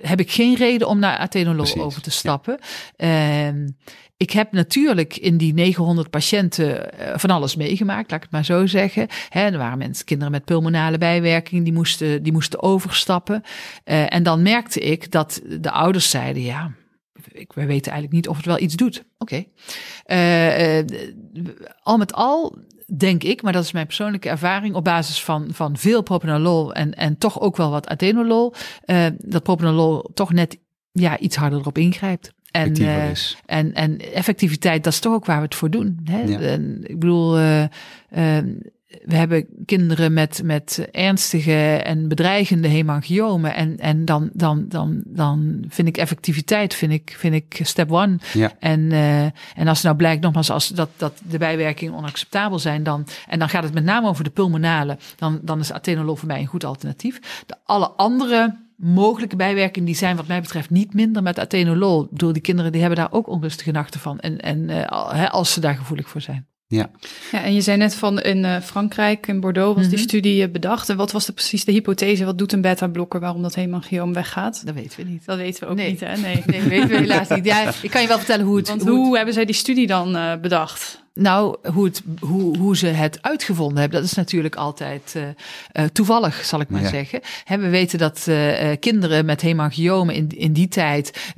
[0.00, 2.58] heb ik geen reden om naar atenolol over te stappen.
[2.96, 3.46] Ja.
[3.46, 3.68] Ehm,
[4.16, 8.66] ik heb natuurlijk in die 900 patiënten van alles meegemaakt, laat ik het maar zo
[8.66, 9.06] zeggen.
[9.28, 13.42] Hè, er waren mensen, kinderen met pulmonale bijwerking, die moesten, die moesten overstappen.
[13.84, 16.72] en dan merkte ik dat de ouders zeiden, ja,
[17.34, 19.04] ik, we weten eigenlijk niet of het wel iets doet.
[19.18, 19.44] Oké.
[20.06, 20.80] Okay.
[20.80, 20.84] Uh,
[21.82, 22.56] al met al
[22.96, 26.94] denk ik, maar dat is mijn persoonlijke ervaring op basis van, van veel propanolol en,
[26.94, 28.54] en toch ook wel wat atenolol,
[28.86, 30.58] uh, dat propanolol toch net
[30.92, 32.32] ja, iets harder erop ingrijpt.
[32.50, 33.08] En, uh,
[33.46, 36.00] en, en effectiviteit, dat is toch ook waar we het voor doen.
[36.04, 36.22] Hè?
[36.22, 36.38] Ja.
[36.38, 37.64] En, ik bedoel, uh,
[39.04, 43.54] we hebben kinderen met, met ernstige en bedreigende hemangiomen.
[43.54, 48.18] En, en dan, dan, dan, dan vind ik effectiviteit, vind ik, vind ik step one.
[48.32, 48.52] Ja.
[48.58, 52.82] En, uh, en als het nou blijkt, nogmaals, als dat, dat de bijwerkingen onacceptabel zijn,
[52.82, 56.28] dan, en dan gaat het met name over de pulmonale, dan, dan is atenolol voor
[56.28, 57.44] mij een goed alternatief.
[57.46, 62.08] De alle andere mogelijke bijwerkingen die zijn wat mij betreft niet minder met atenolol.
[62.10, 64.20] Door die kinderen die hebben daar ook onrustige nachten van.
[64.20, 66.46] En, en uh, als ze daar gevoelig voor zijn.
[66.66, 66.90] Ja.
[67.32, 70.08] ja, en je zei net van in uh, Frankrijk, in Bordeaux, was die mhm.
[70.08, 70.88] studie bedacht.
[70.88, 72.24] En wat was de, precies de hypothese?
[72.24, 74.66] Wat doet een beta-blokker waarom dat hemangioom weggaat?
[74.66, 75.24] Dat weten we niet.
[75.24, 76.16] Dat weten we ook niet, hè?
[76.16, 76.42] Nee.
[76.46, 77.44] nee, weten we helaas niet.
[77.44, 78.68] Ja, ik kan je wel vertellen hoe het...
[78.68, 81.03] Want hoe, hoe hebben zij die studie dan uh, bedacht?
[81.20, 86.44] Nou, hoe, het, hoe, hoe ze het uitgevonden hebben, dat is natuurlijk altijd uh, toevallig,
[86.44, 86.88] zal ik maar ja.
[86.88, 87.20] zeggen.
[87.44, 91.34] He, we weten dat uh, kinderen met hemangiomen in, in die tijd,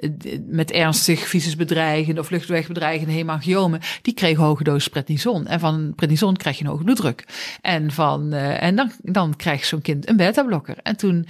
[0.47, 5.47] met ernstig visusbedreigende of luchtwegbedreigende hemangiomen, die kregen hoge dosis prednison.
[5.47, 7.25] En van prednison krijg je een hoge bloeddruk.
[7.61, 10.77] En, van, en dan, dan krijgt zo'n kind een beta-blokker.
[10.83, 11.27] En toen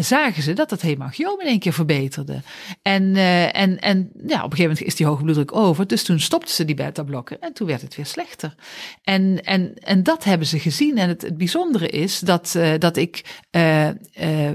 [0.00, 2.40] zagen ze dat dat hemangioom in één keer verbeterde.
[2.82, 3.16] En,
[3.52, 6.54] en, en ja, op een gegeven moment is die hoge bloeddruk over, dus toen stopten
[6.54, 7.36] ze die beta-blokker.
[7.50, 8.54] En toen werd het weer slechter.
[9.02, 10.98] En, en, en dat hebben ze gezien.
[10.98, 13.88] En het, bijzondere is dat, uh, dat ik uh,
[14.20, 14.50] uh,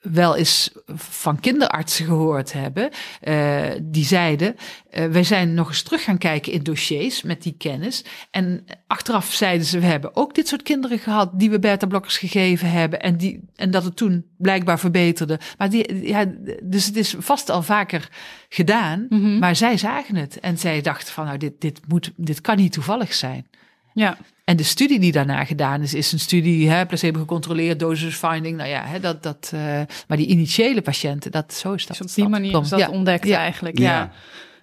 [0.00, 2.90] wel eens van kinderartsen gehoord hebben.
[3.22, 4.56] Uh, die zeiden,
[4.90, 8.04] uh, wij zijn nog eens terug gaan kijken in dossiers met die kennis.
[8.30, 12.70] En achteraf zeiden ze, we hebben ook dit soort kinderen gehad die we beta-blokkers gegeven
[12.70, 13.00] hebben.
[13.00, 15.38] En, die, en dat het toen blijkbaar verbeterde.
[15.58, 16.24] Maar die, ja,
[16.62, 18.08] dus het is vast al vaker
[18.48, 19.06] gedaan.
[19.08, 19.38] Mm -hmm.
[19.38, 20.40] Maar zij zagen het.
[20.40, 23.46] En zij dachten van, nou, dit, dit, moet, dit kan niet toevallig zijn.
[23.92, 24.16] Ja.
[24.48, 28.56] En de studie die daarna gedaan is, is een studie, hè, placebo gecontroleerd, dosis finding.
[28.56, 29.60] Nou ja, hè, dat, dat, uh,
[30.06, 31.98] maar die initiële patiënten, dat, zo is dat.
[31.98, 32.88] Dus op die manier is dat ja.
[32.88, 33.38] ontdekt ja.
[33.38, 33.84] eigenlijk, ja.
[33.84, 34.12] ja.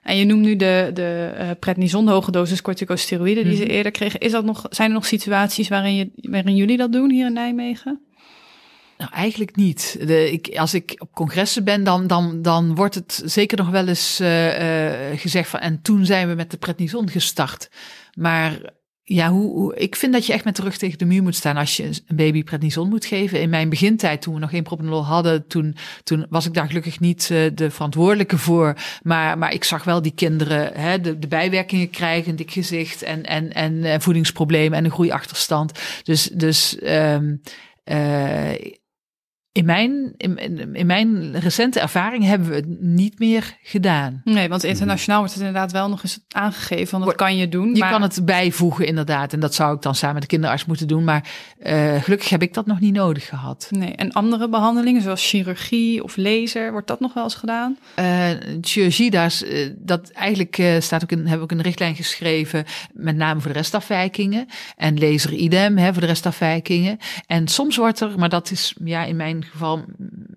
[0.02, 3.68] En je noemt nu de, de uh, prednison, de hoge dosis corticosteroïden die mm -hmm.
[3.68, 4.20] ze eerder kregen.
[4.20, 7.34] Is dat nog, zijn er nog situaties waarin, je, waarin jullie dat doen hier in
[7.34, 8.00] Nijmegen?
[8.98, 9.98] Nou, eigenlijk niet.
[10.08, 13.88] De, ik, als ik op congressen ben, dan, dan, dan wordt het zeker nog wel
[13.88, 15.60] eens uh, uh, gezegd van...
[15.60, 17.70] en toen zijn we met de prednison gestart.
[18.14, 18.60] Maar
[19.08, 21.58] ja, hoe, ik vind dat je echt met de rug tegen de muur moet staan
[21.58, 23.42] als je een baby prednison moet geven.
[23.42, 27.00] In mijn begintijd, toen we nog geen propanolol hadden, toen, toen was ik daar gelukkig
[27.00, 28.76] niet uh, de verantwoordelijke voor.
[29.04, 33.04] Maar, maar ik zag wel die kinderen hè, de, de bijwerkingen krijgen, een dik gezicht
[33.04, 35.80] en, en, en uh, voedingsproblemen en een groeiachterstand.
[36.04, 37.42] Dus, dus um,
[37.86, 38.52] uh,
[39.56, 40.38] in mijn, in,
[40.74, 44.22] in, mijn recente ervaring hebben we het niet meer gedaan.
[44.24, 46.92] Nee, want internationaal wordt het inderdaad wel nog eens aangegeven.
[46.92, 47.76] Want dat kan je doen.
[47.76, 49.34] Je kan het bijvoegen inderdaad.
[49.34, 51.04] En dat zou ik dan samen met de kinderarts moeten doen.
[51.04, 51.30] Maar
[51.64, 53.68] uh, gelukkig heb ik dat nog niet nodig gehad.
[53.70, 57.78] Nee, en andere behandelingen zoals chirurgie of laser, wordt dat nog wel eens gedaan?
[58.00, 58.30] Uh,
[58.62, 62.66] chirurgie, daar is, uh, dat eigenlijk staat ook in, we ook een richtlijn geschreven.
[62.94, 64.48] Met name voor de restafwijkingen.
[64.78, 66.98] En laser idem hè, voor de restafwijkingen.
[67.28, 69.86] En soms wordt er, maar dat is ja in mijn geval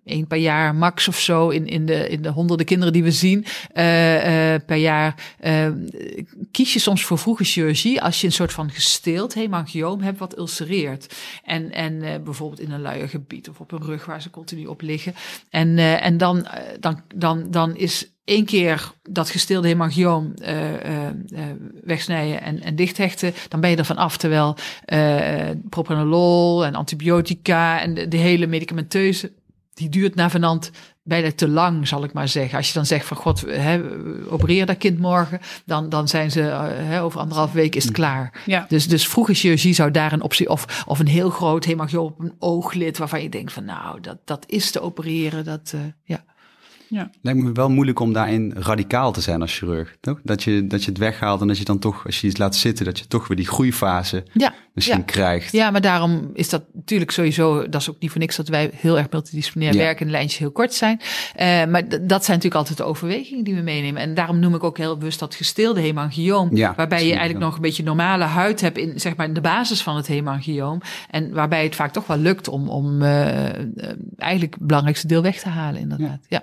[0.05, 3.11] één per jaar max of zo in, in, de, in de honderden kinderen die we
[3.11, 3.45] zien
[3.75, 5.35] uh, uh, per jaar.
[5.45, 5.69] Uh,
[6.51, 10.39] kies je soms voor vroege chirurgie als je een soort van gesteeld hemangioom hebt wat
[10.39, 11.17] ulcereert.
[11.45, 14.81] En, en bijvoorbeeld in een luier gebied of op een rug waar ze continu op
[14.81, 15.15] liggen.
[15.51, 16.47] En, en dan,
[16.81, 20.79] dan, dan, dan is één keer dat gesteelde hemangioom uh, uh,
[21.85, 24.17] wegsnijden en, en dichthechten, dan ben je er van af.
[24.17, 29.33] Terwijl uh, propranolol en antibiotica en de, de, hele medicamenteuze,
[29.75, 30.71] die duurt na vanand
[31.03, 32.57] bijna te lang, zal ik maar zeggen.
[32.57, 33.81] Als je dan zegt van god, hè,
[34.29, 38.43] opereer dat kind morgen, dan, dan zijn ze hè, over anderhalf week is het klaar.
[38.47, 38.67] Ja.
[38.69, 42.21] Dus, dus vroege chirurgie zou daar een optie, of, of een heel groot hemangioom op
[42.21, 45.45] een ooglid, waarvan je denkt van nou, dat, dat is te opereren.
[45.45, 46.25] Dat, ja.
[46.89, 47.11] Ja.
[47.23, 49.97] Lijkt me wel moeilijk om daarin radicaal te zijn als chirurg.
[50.01, 50.21] Toch?
[50.23, 52.57] Dat, je, dat je het weghaalt en dat je dan toch, als je iets laat
[52.57, 55.05] zitten, dat je toch weer die groeifase ja, misschien ja.
[55.05, 55.53] krijgt.
[55.53, 58.71] Ja, maar daarom is dat natuurlijk sowieso, dat is ook niet voor niks dat wij
[58.75, 61.01] heel erg multidisciplinair werken en de lijntjes heel kort zijn.
[61.35, 64.03] Eh, maar dat zijn natuurlijk altijd de overwegingen die we meenemen.
[64.03, 67.61] En daarom noem ik ook heel bewust dat gesteelde hemangioom, waarbij je eigenlijk nog een
[67.63, 70.81] beetje normale huid hebt in, zeg maar, in de basis van het hemangioom.
[71.11, 73.55] En waarbij het vaak toch wel lukt om, om eh, eh,
[74.17, 76.21] eigenlijk het belangrijkste deel weg te halen, inderdaad.
[76.29, 76.43] ja.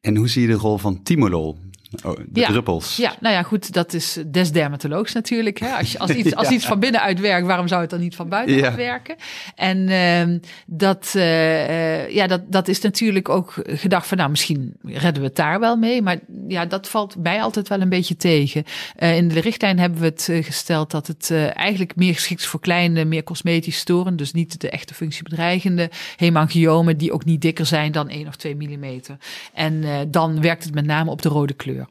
[0.00, 1.58] En hoe zie je de rol van timolol?
[2.04, 2.48] Oh, de Ja.
[2.48, 2.96] druppels.
[2.96, 5.58] Ja, nou ja, goed, dat is des dermatoloogs natuurlijk.
[5.58, 5.68] Hè?
[5.68, 8.28] Als, je, als, iets, als iets van binnenuit werkt, waarom zou het dan niet van
[8.28, 8.74] buiten Ja.
[8.74, 9.14] werken?
[9.54, 14.74] En ehm, dat, eh, eh, ja, dat, dat is natuurlijk ook gedacht van, nou, misschien
[14.82, 16.02] redden we het daar wel mee.
[16.02, 18.64] Maar ja, dat valt mij altijd wel een beetje tegen.
[18.96, 22.60] Eh, in de richtlijn hebben we het gesteld dat het eigenlijk meer geschikt is voor
[22.60, 24.16] kleine, meer cosmetisch storen.
[24.16, 28.56] Dus niet de echte functiebedreigende hemangiomen, die ook niet dikker zijn dan 1 of 2
[28.56, 29.16] millimeter.
[29.52, 31.81] En dan werkt het met name op de rode kleur.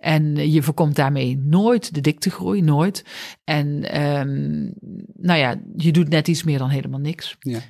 [0.00, 3.04] En je voorkomt daarmee nooit de diktegroei, nooit.
[3.44, 4.62] En ehm,
[5.16, 7.36] nou ja, je doet net iets meer dan helemaal niks.
[7.40, 7.60] Ja.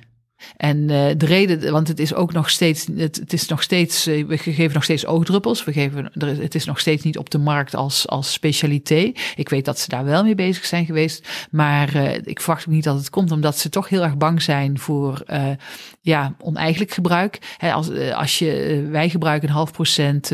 [0.57, 4.25] En eh, de reden, want het is ook nog steeds, het, is nog steeds, eh,
[4.25, 5.63] we geven nog steeds oogdruppels.
[5.63, 9.33] We geven, het is nog steeds niet op de markt als, als specialiteit.
[9.35, 11.47] Ik weet dat ze daar wel mee bezig zijn geweest.
[11.51, 14.41] Maar eh, ik verwacht ook niet dat het komt, omdat ze toch heel erg bang
[14.41, 15.23] zijn voor
[16.01, 17.57] ja, oneigenlijk gebruik.
[17.59, 20.31] Als, als je, wij gebruiken een half procent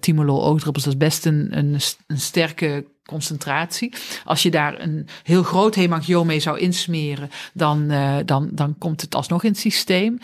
[0.00, 0.84] timolol oogdruppels.
[0.84, 1.58] Dat is best een,
[2.06, 3.92] een sterke concentratie.
[4.24, 9.00] Als je daar een heel groot hemangioom mee zou insmeren, dan, eh, dan, dan komt
[9.00, 10.18] het alsnog in het systeem.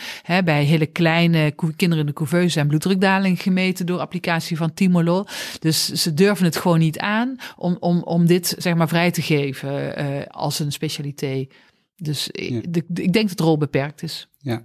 [0.45, 5.27] Bij hele kleine kinderen in de couveuse zijn bloeddrukdaling gemeten door applicatie van timolol.
[5.59, 9.23] Dus ze durven het gewoon niet aan om, om, om dit zeg maar vrij te
[9.23, 11.55] geven eh, als een specialiteit.
[11.97, 12.41] Dus Ja.
[12.43, 14.29] ik, de- ik denk dat de rol beperkt is.
[14.39, 14.63] Ja.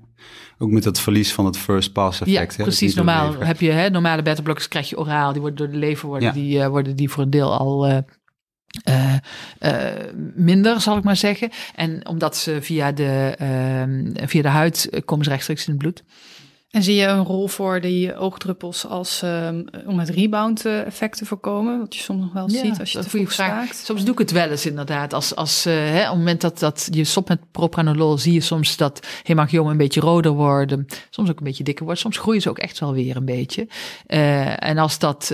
[0.57, 2.51] Ook met dat verlies van het first pass effect.
[2.51, 2.95] Ja, hè, precies.
[2.95, 5.31] Normaal heb je hè, normale beta-blokkers krijg je oraal.
[5.31, 6.33] Die worden door de lever worden, Ja.
[6.33, 7.97] die, eh, worden die voor een deel al eh,
[9.59, 11.49] eh, minder, zal ik maar zeggen.
[11.75, 16.03] En omdat ze via de, ehm, via de huid komen ze rechtstreeks in het bloed.
[16.71, 21.17] En zie je een rol voor die oogdruppels als ehm, om het rebound eh, effect
[21.17, 21.79] te voorkomen?
[21.79, 23.75] Wat je soms nog wel Ja, ziet als je te vroeg staakt.
[23.75, 25.13] Soms doe ik het wel eens inderdaad.
[25.13, 28.41] Als, als, eh, hè, op het moment dat, dat je stopt met propranolol, zie je
[28.41, 30.85] soms dat hemangiomen een beetje roder worden.
[31.09, 32.01] Soms ook een beetje dikker worden.
[32.01, 33.67] Soms groeien ze ook echt wel weer een beetje.
[34.05, 35.25] Eh, en als dat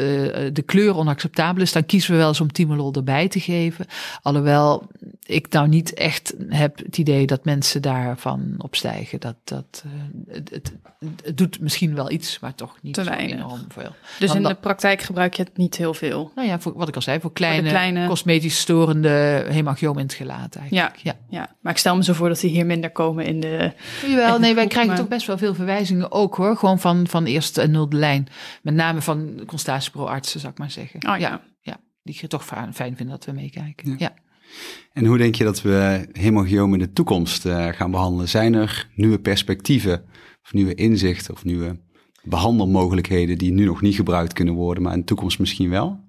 [0.54, 3.86] de kleur onacceptabel is, dan kiezen we wel eens om timolol erbij te geven.
[4.22, 4.88] Alhoewel
[5.26, 9.20] ik nou niet echt heb het idee dat mensen daarvan opstijgen.
[9.20, 9.84] Dat, dat,
[10.28, 10.74] het, het,
[11.24, 13.36] het doet misschien wel iets, maar toch niet Te zo weinig.
[13.36, 13.96] enorm veel.
[14.20, 16.32] Dus Want in de praktijk gebruik je het niet heel veel.
[16.36, 20.14] nou ja, voor, wat ik al zei, voor kleine, kleine- cosmetisch storende hemangioom in het
[20.14, 20.98] gelaat eigenlijk.
[20.98, 21.16] Ja.
[21.30, 23.72] Ja, maar ik stel me zo voor dat die hier minder komen in de...
[24.08, 26.58] Jawel, nee, wij krijgen maar- toch best wel veel verwijzingen ook hoor.
[26.58, 28.28] Gewoon van, van eerst een nulde lijn.
[28.62, 31.08] Met name van constatiebureauartsen, zou ik maar zeggen.
[31.10, 31.42] Oh, ja.
[31.62, 31.78] ja.
[32.04, 33.90] Die het toch fijn fijn vinden dat we meekijken.
[33.90, 33.96] Ja.
[33.98, 34.14] Ja.
[34.94, 38.30] En hoe denk je dat we hemangiomen in de toekomst eh, gaan behandelen?
[38.30, 40.06] Zijn er nieuwe perspectieven
[40.44, 41.80] of nieuwe inzichten of nieuwe
[42.24, 46.00] behandelmogelijkheden die nu nog niet gebruikt kunnen worden, maar in de toekomst misschien wel?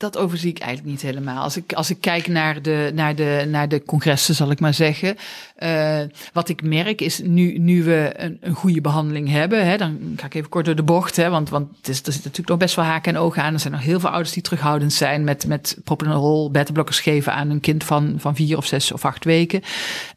[0.00, 1.42] Dat overzie ik eigenlijk niet helemaal.
[1.42, 4.74] Als ik, als ik kijk naar de, naar, de, naar de congressen, zal ik maar
[4.74, 5.16] zeggen.
[5.58, 5.98] Uh,
[6.32, 10.26] wat ik merk is, nu, nu we een, een goede behandeling hebben, hè, dan ga
[10.26, 12.58] ik even kort door de bocht, hè, want, want het is, er zit natuurlijk nog
[12.58, 13.52] best wel haken en ogen aan.
[13.52, 17.50] Er zijn nog heel veel ouders die terughoudend zijn met, met propranolol, beta-blokkers geven aan
[17.50, 19.62] een kind van, van vier of zes of acht weken.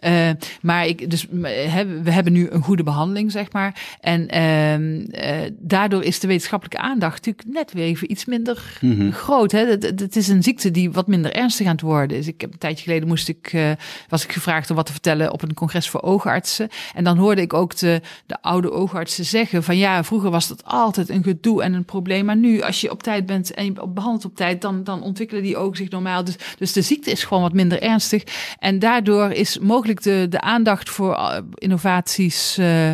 [0.01, 0.29] Uh,
[0.61, 3.97] maar ik, dus, hè, we hebben nu een goede behandeling, zeg maar.
[3.99, 9.11] En uh, daardoor is de wetenschappelijke aandacht natuurlijk net weer even iets minder mm -hmm.
[9.11, 9.51] groot.
[9.51, 12.27] Hè het, is een ziekte die wat minder ernstig aan het worden is.
[12.27, 13.71] Ik heb een tijdje geleden moest ik, uh,
[14.07, 16.69] was ik gevraagd om wat te vertellen op een congres voor oogartsen.
[16.93, 20.63] En dan hoorde ik ook de, de oude oogartsen zeggen van ja, vroeger was dat
[20.65, 22.25] altijd een gedoe en een probleem.
[22.25, 25.43] Maar nu, als je op tijd bent en je behandelt op tijd, dan, dan ontwikkelen
[25.43, 26.23] die ogen zich normaal.
[26.23, 28.23] Dus, dus de ziekte is gewoon wat minder ernstig.
[28.59, 32.91] En daardoor is mogelijk de, de aandacht voor uh, innovaties uh,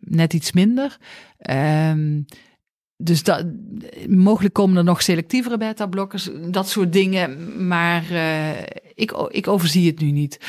[0.00, 0.98] net iets minder.
[1.50, 2.26] Um,
[2.96, 3.46] dus dat,
[4.08, 7.66] mogelijk komen er nog selectievere beta-blokkers, dat soort dingen.
[7.66, 8.50] Maar uh,
[8.94, 10.40] ik, ik overzie het nu niet.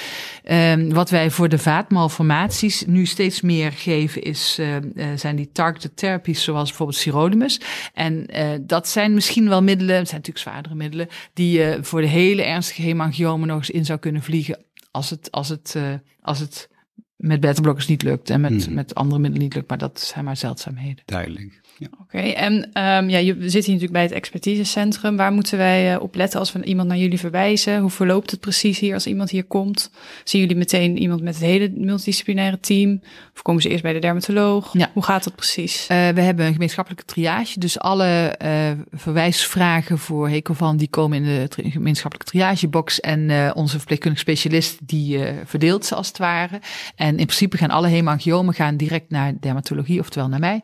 [0.52, 4.76] Um, wat wij voor de vaatmalformaties nu steeds meer geven, is, uh,
[5.16, 7.62] zijn die targeted therapies, zoals bijvoorbeeld sirolimus.
[7.94, 8.28] En
[8.62, 12.44] dat zijn misschien wel middelen, het zijn natuurlijk zwaardere middelen, die je voor de hele
[12.44, 14.64] ernstige hemangiomen nog eens in zou kunnen vliegen.
[14.92, 15.76] Als het, als het,
[16.22, 16.70] als het
[17.16, 18.74] met beta-blokkers niet lukt en met, mm.
[18.74, 19.70] met andere middelen niet lukt.
[19.70, 21.04] Maar dat zijn maar zeldzaamheden.
[21.06, 21.62] Duidelijk.
[21.78, 21.88] Ja.
[22.02, 25.18] Oké, en um, ja, je zit hier natuurlijk bij het expertisecentrum.
[25.18, 27.80] Waar moeten wij uh, op letten als we iemand naar jullie verwijzen?
[27.80, 29.92] Hoe verloopt het precies hier als iemand hier komt?
[30.24, 33.02] Zien jullie meteen iemand met het hele multidisciplinaire team?
[33.36, 34.74] Of komen ze eerst bij de dermatoloog?
[34.74, 34.90] Ja.
[34.94, 35.82] Hoe gaat dat precies?
[35.82, 37.60] Uh, we hebben een gemeenschappelijke triage.
[37.60, 38.50] Dus alle uh,
[38.92, 43.00] verwijsvragen voor Hecovan die komen in de tri gemeenschappelijke triagebox.
[43.00, 46.62] En onze verpleegkundige specialist die verdeelt ze als het ware.
[46.96, 50.64] En in principe gaan alle hemangiomen gaan direct naar dermatologie, oftewel naar mij.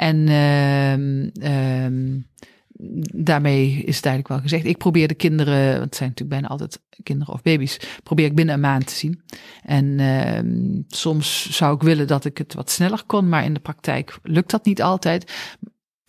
[0.00, 2.26] En uh, um,
[3.12, 4.64] daarmee is het eigenlijk wel gezegd.
[4.64, 8.34] Ik probeer de kinderen, want het zijn natuurlijk bijna altijd kinderen of baby's, probeer ik
[8.34, 9.22] binnen een maand te zien.
[9.62, 13.60] En uh, soms zou ik willen dat ik het wat sneller kon, maar in de
[13.60, 15.32] praktijk lukt dat niet altijd.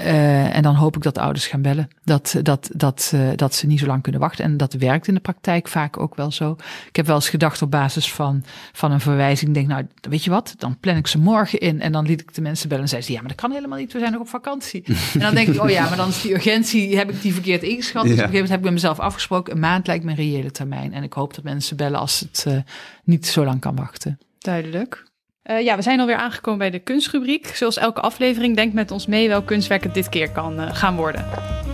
[0.06, 1.88] Uh, en dan hoop ik dat de ouders gaan bellen.
[2.04, 4.46] Dat, dat, dat, uh, dat ze niet zo lang kunnen wachten.
[4.46, 6.56] En dat werkt in de praktijk vaak ook wel zo.
[6.88, 9.54] Ik heb wel eens gedacht op basis van, van een verwijzing.
[9.54, 10.54] Denk, nou, weet je wat?
[10.58, 11.82] Dan plan ik ze morgen in.
[11.82, 12.84] En dan liet ik de mensen bellen.
[12.84, 13.94] En zeiden ze, ja, maar dat kan helemaal niet.
[13.94, 14.84] We zijn nog op vakantie.
[15.14, 17.64] en dan denk ik, oh ja, maar dan is die urgentie, heb ik die verkeerd
[17.64, 18.04] ingeschat.
[18.04, 19.54] Dus op een gegeven moment heb ik met mezelf afgesproken.
[19.54, 20.94] Een maand lijkt me een reële termijn.
[20.94, 22.58] En ik hoop dat mensen bellen als het uh,
[23.04, 24.20] niet zo lang kan wachten.
[24.38, 25.10] Duidelijk.
[25.50, 27.48] Uh, ja, we zijn alweer aangekomen bij de kunstrubriek.
[27.48, 30.96] Zoals elke aflevering, denk met ons mee welk kunstwerk het dit keer kan uh, gaan
[30.96, 31.26] worden.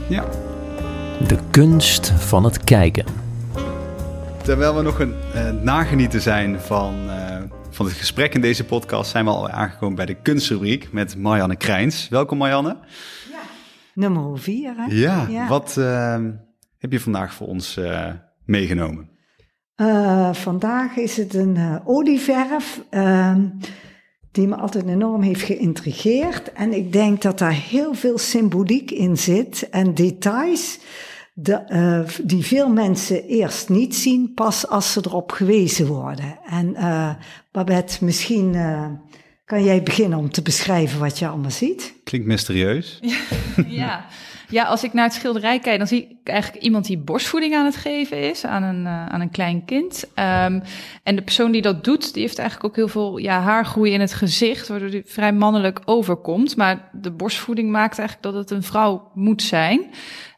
[0.10, 0.26] Ja.
[1.28, 3.06] De kunst van het kijken.
[4.44, 7.10] Terwijl we nog een uh, nagenieten zijn van,
[7.70, 11.56] van het gesprek in deze podcast, zijn we al aangekomen bij de kunstrubriek met Marianne
[11.56, 12.10] Krijns.
[12.10, 12.78] Welkom Marianne.
[13.32, 13.40] Ja,
[13.94, 14.74] nummer vier.
[14.76, 14.86] Hè?
[14.96, 15.48] Ja, ja.
[15.48, 15.76] wat
[16.78, 17.80] heb je vandaag voor ons
[18.46, 19.17] meegenomen?
[19.78, 23.36] Uh, vandaag is het een uh, olieverf uh,
[24.32, 26.54] die me altijd enorm heeft geïntrigeerd.
[26.54, 30.80] En ik denk dat daar heel veel symboliek in zit en details
[31.34, 36.40] de, uh, die veel mensen eerst niet zien, pas als ze erop gewezen worden.
[36.50, 36.76] En
[37.52, 38.56] Babette, misschien
[39.46, 41.94] kan jij beginnen om te beschrijven wat je allemaal ziet?
[42.04, 43.00] Klinkt mysterieus.
[43.68, 44.06] ja.
[44.50, 47.66] Ja, als ik naar het schilderij kijk, dan zie ik eigenlijk iemand die borstvoeding aan
[47.66, 50.04] het geven is aan een, uh, aan een klein kind.
[50.04, 50.62] Um,
[51.04, 54.00] en de persoon die dat doet, die heeft eigenlijk ook heel veel ja, haargroei in
[54.00, 56.56] het gezicht, waardoor die vrij mannelijk overkomt.
[56.56, 59.80] Maar de borstvoeding maakt eigenlijk dat het een vrouw moet zijn.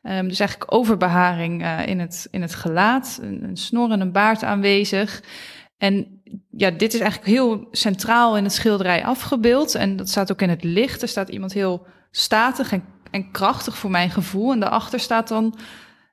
[0.04, 4.12] Um, dus eigenlijk overbeharing uh, in, het, in het gelaat, een, een snor en een
[4.12, 5.24] baard aanwezig.
[5.78, 9.76] En ja, dit is eigenlijk heel centraal in het schilderij afgebeeld.
[9.76, 11.02] En dat staat ook in het licht.
[11.02, 14.52] Er staat iemand heel statig en en krachtig voor mijn gevoel.
[14.52, 15.56] En daarachter staat dan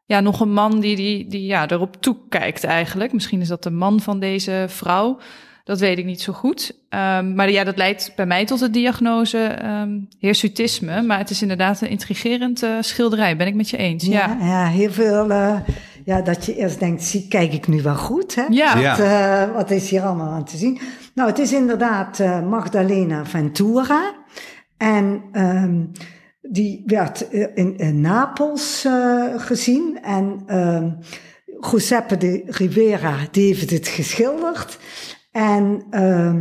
[0.05, 3.13] ja, nog een man die, die, die ja, erop toekijkt eigenlijk.
[3.13, 5.19] Misschien is dat de man van deze vrouw.
[5.65, 6.71] Dat weet ik niet zo goed.
[6.91, 11.03] Um, maar ja, dat leidt bij mij tot de diagnose um, hirsutisme.
[11.03, 14.05] Maar het is inderdaad een intrigerend uh, schilderij, ben ik met je eens.
[14.05, 15.31] Ja, ja, ja heel veel...
[15.31, 15.59] Uh,
[16.05, 18.35] ja, dat je eerst denkt, zie, kijk ik nu wel goed?
[18.35, 18.45] Hè?
[18.49, 18.75] Ja.
[18.75, 20.79] Wat, uh, wat is hier allemaal aan te zien?
[21.15, 24.15] Nou, het is inderdaad Magdalena Ventura.
[24.77, 25.23] En...
[25.33, 25.93] Um,
[26.51, 30.85] die werd eh, in, Napels uh, gezien en uh,
[31.61, 34.79] Giuseppe de Rivera die heeft het geschilderd.
[35.31, 36.35] En uh,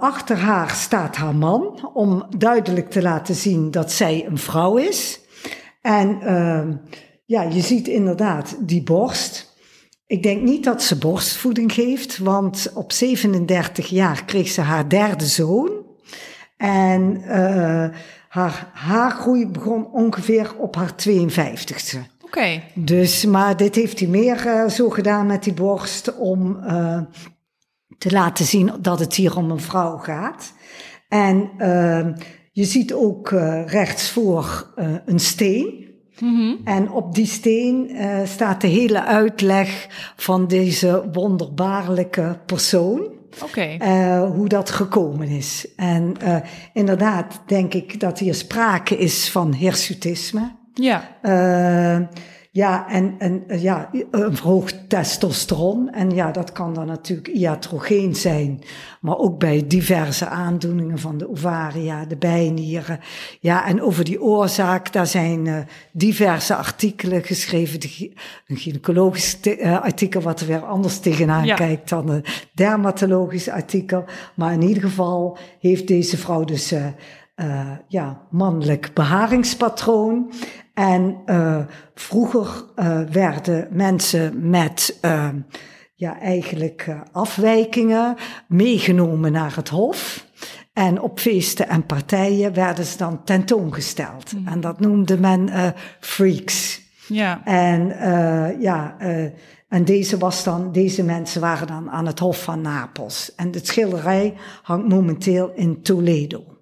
[0.00, 5.20] achter haar staat haar man om duidelijk te laten zien dat zij een vrouw is.
[5.82, 6.18] En
[7.24, 9.54] ja, je ziet inderdaad die borst.
[10.06, 15.26] Ik denk niet dat ze borstvoeding geeft, want op 37 jaar kreeg ze haar derde
[15.26, 15.70] zoon.
[16.56, 17.22] En
[18.36, 21.98] haar haargroei begon ongeveer op haar 52ste.
[22.24, 22.62] Oké.
[22.74, 27.00] Dus, maar dit heeft hij meer uh, zo gedaan met die borst om uh,
[27.98, 30.52] te laten zien dat het hier om een vrouw gaat.
[31.08, 32.06] En uh,
[32.52, 33.30] je ziet ook
[33.66, 34.72] rechts voor
[35.06, 35.84] een steen.
[36.20, 36.60] Mm -hmm.
[36.64, 43.15] En op die steen staat de hele uitleg van deze wonderbaarlijke persoon.
[43.42, 43.78] Okay.
[43.82, 45.66] Uh, hoe dat gekomen is.
[45.76, 46.36] En uh,
[46.72, 50.54] inderdaad denk ik dat hier sprake is van hirsutisme.
[50.74, 51.16] Ja.
[51.22, 52.06] Uh,
[52.56, 55.90] ja, en, en ja, een verhoogd testosteron.
[55.90, 58.62] En ja, dat kan dan natuurlijk iatrogeen zijn.
[59.00, 63.00] Maar ook bij diverse aandoeningen van de ovaria, de bijnieren.
[63.40, 65.58] Ja, en over die oorzaak, daar zijn uh,
[65.92, 67.80] diverse artikelen geschreven.
[67.80, 68.12] De,
[68.46, 71.54] een gynaecologisch uh, artikel wat er weer anders tegenaan ja.
[71.54, 74.04] kijkt dan een dermatologisch artikel.
[74.34, 76.72] Maar in ieder geval heeft deze vrouw dus...
[76.72, 76.86] Uh,
[77.36, 80.32] uh, ja, mannelijk beharingspatroon.
[80.76, 81.58] En uh,
[81.94, 85.28] vroeger uh, werden mensen met uh,
[85.94, 88.16] ja, eigenlijk afwijkingen
[88.48, 90.26] meegenomen naar het hof.
[90.72, 94.32] En op feesten en partijen werden ze dan tentoongesteld.
[94.32, 94.46] Mm.
[94.46, 96.82] En dat noemde men freaks.
[97.08, 97.44] Ja.
[97.44, 97.86] En
[98.60, 98.96] ja,
[99.68, 103.34] en deze, was dan, deze mensen waren dan aan het Hof van Napels.
[103.34, 106.38] En de schilderij hangt momenteel in Toledo.
[106.38, 106.56] Oké.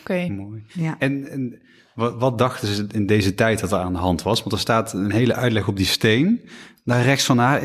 [0.00, 0.28] Okay.
[0.28, 0.62] Mooi.
[0.72, 0.96] Ja.
[0.98, 1.60] En, en
[2.00, 4.40] wat, wat, dachten ze in deze tijd dat er aan de hand was?
[4.40, 6.40] Want er staat een hele uitleg op die steen.
[6.84, 7.62] Daar rechts van haar.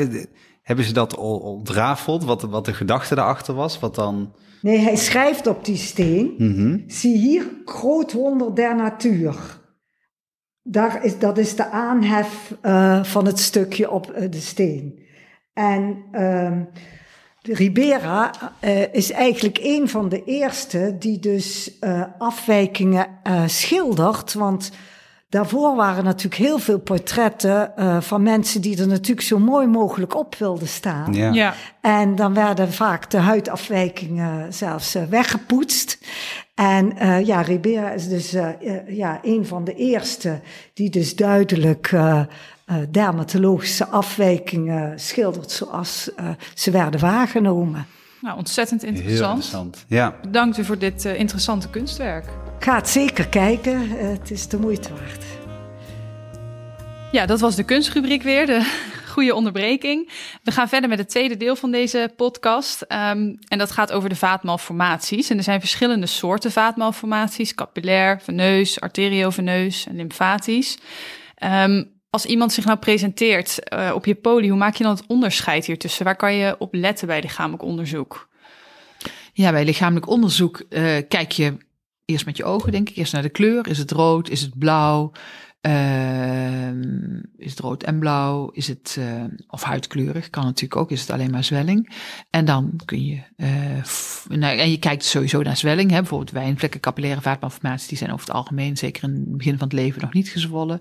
[0.61, 2.23] Hebben ze dat al ontrafeld?
[2.23, 3.79] Wat, wat de gedachte daarachter was?
[3.79, 4.33] Wat dan...
[4.61, 6.33] Nee, hij schrijft op die steen.
[6.37, 6.83] Mm -hmm.
[6.87, 9.35] Zie hier, groot wonder der natuur.
[10.61, 14.99] Daar is, dat is de aanhef uh, van het stukje op uh, de steen.
[15.53, 16.03] En
[17.47, 18.31] Ribera
[18.61, 24.33] uh, is eigenlijk een van de eerste die dus uh, afwijkingen uh, schildert.
[24.33, 24.71] Want
[25.29, 30.35] daarvoor waren natuurlijk heel veel portretten van mensen die er natuurlijk zo mooi mogelijk op
[30.35, 31.13] wilden staan.
[31.13, 31.33] Ja.
[31.33, 31.53] Ja.
[31.81, 35.97] En dan werden vaak de huidafwijkingen zelfs weggepoetst.
[36.55, 36.93] En
[37.25, 38.35] ja, Ribera is dus
[38.87, 40.39] ja, een van de eerste
[40.73, 41.91] die dus duidelijk
[42.65, 47.85] uh, dermatologische afwijkingen schildert zoals uh, ze werden waargenomen.
[48.21, 49.19] Nou, ontzettend interessant.
[49.19, 49.85] Heel interessant.
[49.87, 50.15] Ja.
[50.21, 52.25] Bedankt u voor dit uh, interessante kunstwerk.
[52.59, 55.23] Ga het zeker kijken, het is de moeite waard.
[57.11, 58.73] Ja, dat was de kunstrubriek weer, de
[59.13, 60.11] goede onderbreking.
[60.43, 62.81] We gaan verder met het tweede deel van deze podcast.
[62.81, 65.29] Um, en dat gaat over de vaatmalformaties.
[65.29, 70.77] En er zijn verschillende soorten vaatmalformaties: capillair, veneus, arterioveneus en lymfatisch.
[71.43, 75.03] Um, als iemand zich nou presenteert uh, op je poli, hoe maak je dan het
[75.07, 76.05] onderscheid hier tussen?
[76.05, 78.29] Waar kan je op letten bij lichamelijk onderzoek?
[79.33, 81.57] Ja, bij lichamelijk onderzoek uh, kijk je
[82.05, 82.95] eerst met je ogen, denk ik.
[82.95, 83.67] Eerst naar de kleur.
[83.67, 84.29] Is het rood?
[84.29, 85.11] Is het blauw?
[85.65, 86.69] Uh,
[87.37, 88.49] is het rood en blauw?
[88.53, 90.29] Is het, uh, of huidkleurig?
[90.29, 90.91] Kan natuurlijk ook.
[90.91, 91.93] Is het alleen maar zwelling?
[92.29, 95.89] En dan kun je, uh, nou, en je kijkt sowieso naar zwelling.
[95.91, 95.97] Hè?
[95.97, 99.77] Bijvoorbeeld wijnvlekken, capillaire vaatmalformaties, die zijn over het algemeen, zeker in het begin van het
[99.77, 100.79] leven, nog niet gezwollen.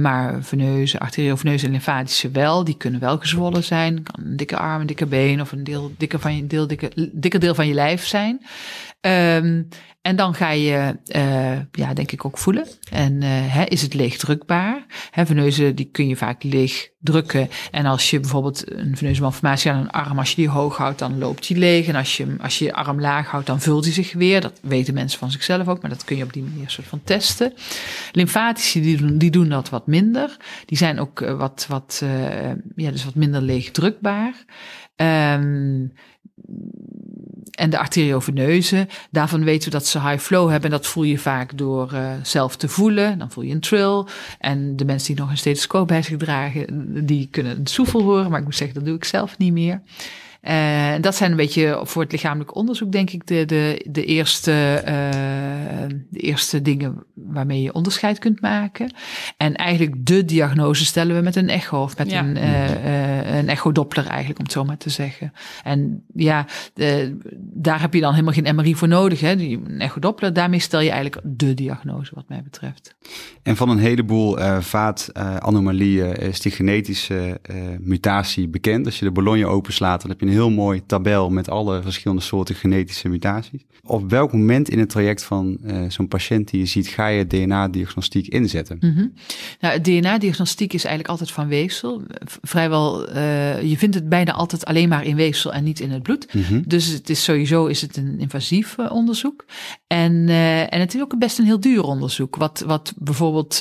[0.00, 4.02] maar veneuze, arterioveneuze en lymfatische wel, die kunnen wel gezwollen zijn.
[4.02, 7.10] Kan een dikke arm, een dikke been of een deel, dikke van je, deel, dikke,
[7.12, 8.40] dikke deel van je lijf zijn.
[9.06, 9.68] Um,
[10.02, 12.66] en dan ga je, uh, ja, denk ik ook voelen.
[12.90, 14.86] En uh, hè, is het leeg drukbaar?
[15.10, 17.48] Hè, veneuzen, die kun je vaak leeg drukken.
[17.70, 20.98] En als je bijvoorbeeld een veneuze malformatie aan een arm, als je die hoog houdt,
[20.98, 21.86] dan loopt die leeg.
[21.86, 24.40] En als je, als je arm laag houdt, dan vult die zich weer.
[24.40, 27.02] Dat weten mensen van zichzelf ook, maar dat kun je op die manier soort van
[27.04, 27.52] testen.
[28.12, 30.36] Lymfatici, die doen, die doen dat wat minder.
[30.66, 34.44] Die zijn ook uh, wat, wat, uh, ja, dus wat minder leeg drukbaar.
[34.96, 35.92] Um,
[37.52, 40.70] en de arterioveneuzen, daarvan weten we dat ze high flow hebben.
[40.70, 43.18] En dat voel je vaak door uh, zelf te voelen.
[43.18, 44.04] Dan voel je een trill.
[44.38, 46.66] En de mensen die nog een stethoscoop bij zich dragen,
[47.06, 48.30] die kunnen het soefel horen.
[48.30, 49.80] Maar ik moet zeggen, dat doe ik zelf niet meer.
[50.48, 54.82] Uh, dat zijn een beetje voor het lichamelijk onderzoek, denk ik, de, de, de, eerste,
[54.86, 58.94] uh, de eerste dingen waarmee je onderscheid kunt maken.
[59.36, 62.24] En eigenlijk de diagnose stellen we met een echo of met ja.
[62.24, 65.32] een, uh, een echo-doppler eigenlijk, om het zo maar te zeggen.
[65.64, 69.20] En ja, de, daar heb je dan helemaal geen MRI voor nodig.
[69.20, 69.36] Hè?
[69.36, 72.94] Die, een echo-doppler, daarmee stel je eigenlijk de diagnose wat mij betreft.
[73.42, 77.40] En van een heleboel vaatanomalieën is die genetische
[77.80, 78.86] mutatie bekend.
[78.86, 82.22] Als je de Bologna openslaat, dan heb je een heel mooi tabel met alle verschillende
[82.22, 83.64] soorten genetische mutaties.
[83.84, 87.26] Op welk moment in het traject van uh, zo'n patiënt die je ziet, ga je
[87.26, 88.76] DNA-diagnostiek inzetten?
[88.80, 89.12] Mm -hmm.
[89.60, 92.02] nou, DNA-diagnostiek is eigenlijk altijd van weefsel.
[92.42, 96.02] Vrijwel, uh, je vindt het bijna altijd alleen maar in weefsel en niet in het
[96.02, 96.34] bloed.
[96.34, 96.62] Mm -hmm.
[96.66, 99.44] Dus het is sowieso is het een invasief uh, onderzoek.
[99.86, 100.28] En,
[100.68, 102.36] en het is ook best een heel duur onderzoek.
[102.36, 103.60] Wat, wat bijvoorbeeld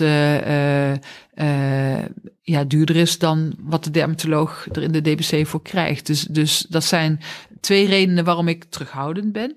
[2.51, 6.05] ja, duurder is dan wat de dermatoloog er in de DBC voor krijgt.
[6.05, 7.19] Dus, dus dat zijn
[7.61, 9.55] twee redenen waarom ik terughoudend ben.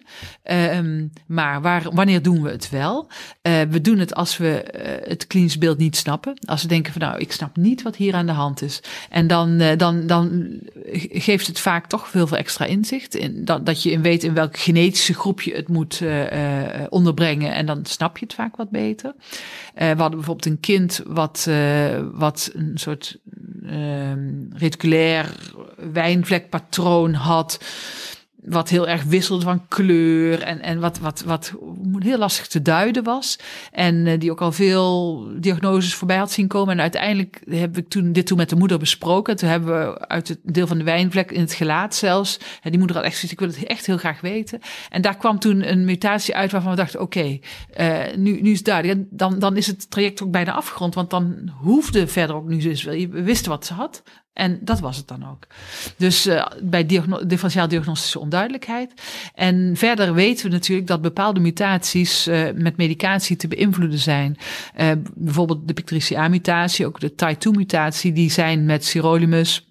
[0.76, 3.08] Um, maar wanneer doen we het wel?
[3.42, 6.38] Uh, we doen het als we uh, het klinisch beeld niet snappen.
[6.46, 8.82] Als we denken van nou, ik snap niet wat hier aan de hand is.
[9.10, 10.58] En dan, uh, dan, dan
[11.12, 13.14] geeft het vaak toch veel, veel extra inzicht.
[13.14, 16.02] In, dat, dat je in weet in welk genetische groep je het moet
[16.88, 17.54] onderbrengen.
[17.54, 19.14] En dan snap je het vaak wat beter.
[19.74, 21.48] we hadden bijvoorbeeld een kind wat,
[22.12, 23.18] wat een soort
[24.52, 25.34] reticulair
[25.92, 27.58] wijnvlekpatroon had
[28.44, 31.54] wat heel erg wisselde van kleur en, en wat, wat, wat
[31.98, 33.38] heel lastig te duiden was.
[33.72, 36.74] En uh, die ook al veel diagnoses voorbij had zien komen.
[36.74, 39.36] En uiteindelijk hebben we toen, dit toen met de moeder besproken.
[39.36, 42.38] Toen hebben we uit het deel van de wijnvlek in het gelaat zelfs.
[42.62, 44.60] En die moeder had echt zoiets, ik wil het echt heel graag weten.
[44.88, 47.38] En daar kwam toen een mutatie uit waarvan we dachten, oké,
[47.80, 48.98] uh, nu, nu is het duidelijk.
[48.98, 50.94] En dan, dan is het traject ook bijna afgerond.
[50.94, 54.02] Want dan hoefde verder ook nu dus, we wisten wat ze had.
[54.34, 55.46] En dat was het dan ook.
[55.96, 58.92] Dus uh, bij diagno differentiaal diagnostische onduidelijkheid.
[59.34, 64.36] En verder weten we natuurlijk dat bepaalde mutaties uh, met medicatie te beïnvloeden zijn.
[64.76, 69.68] Uh, bijvoorbeeld de Pictricia-mutatie, ook de TY2-mutatie, die zijn met sirolimus.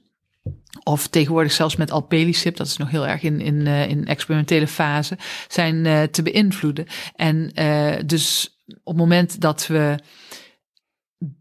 [0.84, 5.18] Of tegenwoordig zelfs met alpelisib, dat is nog heel erg in, in, in experimentele fase,
[5.48, 6.86] zijn te beïnvloeden.
[7.16, 7.52] En
[8.06, 9.96] dus op het moment dat we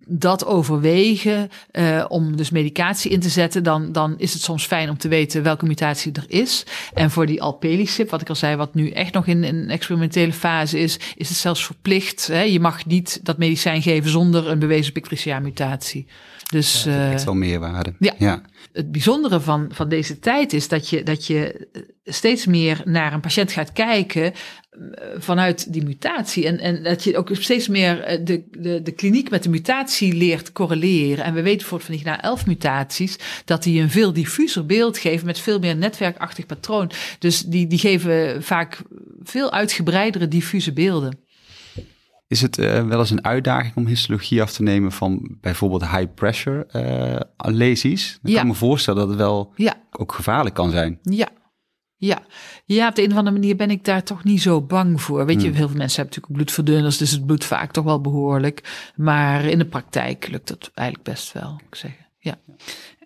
[0.06, 4.90] dat overwegen uh, om dus medicatie in te zetten, dan, dan is het soms fijn
[4.90, 6.66] om te weten welke mutatie er is.
[6.94, 10.32] En voor die alpelisib, wat ik al zei, wat nu echt nog in een experimentele
[10.32, 12.26] fase is, is het zelfs verplicht.
[12.26, 12.42] Hè?
[12.42, 16.06] Je mag niet dat medicijn geven zonder een bewezen Pictricia-mutatie.
[16.50, 17.94] Dus, ja, echt wel meerwaarde.
[17.98, 18.14] Ja.
[18.18, 18.42] ja.
[18.72, 21.68] Het bijzondere van, van deze tijd is dat je, dat je
[22.04, 24.32] steeds meer naar een patiënt gaat kijken
[25.18, 26.46] vanuit die mutatie.
[26.46, 30.52] En, en dat je ook steeds meer de, de, de kliniek met de mutatie leert
[30.52, 31.24] correleren.
[31.24, 34.98] En we weten bijvoorbeeld van die na elf mutaties dat die een veel diffuser beeld
[34.98, 36.90] geven met veel meer netwerkachtig patroon.
[37.18, 38.82] Dus die, die geven vaak
[39.22, 41.18] veel uitgebreidere diffuse beelden.
[42.28, 46.14] Is het uh, wel eens een uitdaging om histologie af te nemen van bijvoorbeeld high
[46.14, 46.66] pressure
[47.36, 48.18] uh, lesies?
[48.22, 48.36] Ik ja.
[48.36, 49.74] kan me voorstellen dat het wel ja.
[49.90, 50.98] ook gevaarlijk kan zijn.
[51.02, 51.28] Ja,
[52.06, 52.22] ja.
[52.64, 55.26] ja, op de een of andere manier ben ik daar toch niet zo bang voor.
[55.26, 58.90] Weet je, heel veel mensen hebben natuurlijk bloedverdunners, dus het bloed vaak toch wel behoorlijk.
[58.96, 62.06] Maar in de praktijk lukt dat eigenlijk best wel, moet ik zeggen.
[62.18, 62.38] Ja.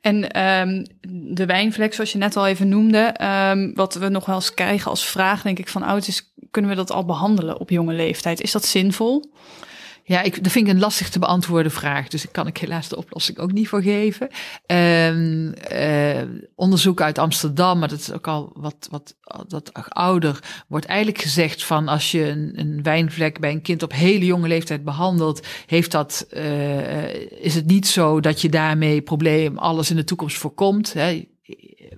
[0.01, 0.87] En um,
[1.35, 3.17] de wijnvlek, zoals je net al even noemde,
[3.51, 6.77] um, wat we nog wel eens krijgen als vraag, denk ik, van ouders, kunnen we
[6.77, 8.41] dat al behandelen op jonge leeftijd?
[8.41, 9.33] Is dat zinvol?
[10.09, 12.09] Ja, ik, dat vind ik een lastig te beantwoorden vraag.
[12.09, 14.29] Dus ik kan ik helaas de oplossing ook niet voor geven.
[14.67, 16.23] Um, uh,
[16.55, 19.15] onderzoek uit Amsterdam, maar dat is ook al wat, wat,
[19.49, 23.93] wat ouder, wordt eigenlijk gezegd van als je een, een wijnvlek bij een kind op
[23.93, 29.59] hele jonge leeftijd behandelt, heeft dat, uh, is het niet zo dat je daarmee probleem
[29.59, 30.93] alles in de toekomst voorkomt.
[30.93, 31.25] Hè?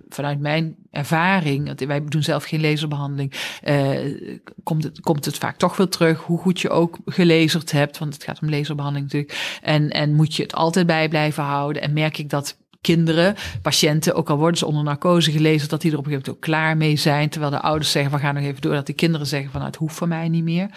[0.09, 3.32] vanuit mijn ervaring, wij doen zelf geen laserbehandeling,
[3.64, 7.99] uh, komt, het, komt het vaak toch wel terug, hoe goed je ook gelezerd hebt,
[7.99, 9.59] want het gaat om laserbehandeling natuurlijk.
[9.62, 11.82] En, en moet je het altijd bij blijven houden.
[11.82, 15.93] En merk ik dat kinderen, patiënten, ook al worden ze onder narcose gelezen, dat die
[15.93, 17.28] er op een gegeven moment ook klaar mee zijn.
[17.28, 18.74] Terwijl de ouders zeggen, we gaan nog even door.
[18.74, 20.70] Dat de kinderen zeggen van, nou, het hoeft voor mij niet meer.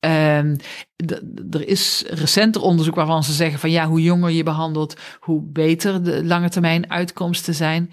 [0.00, 0.56] Um,
[1.50, 6.04] er is recenter onderzoek waarvan ze zeggen van, ja, hoe jonger je behandelt, hoe beter
[6.04, 7.92] de lange termijn uitkomsten zijn.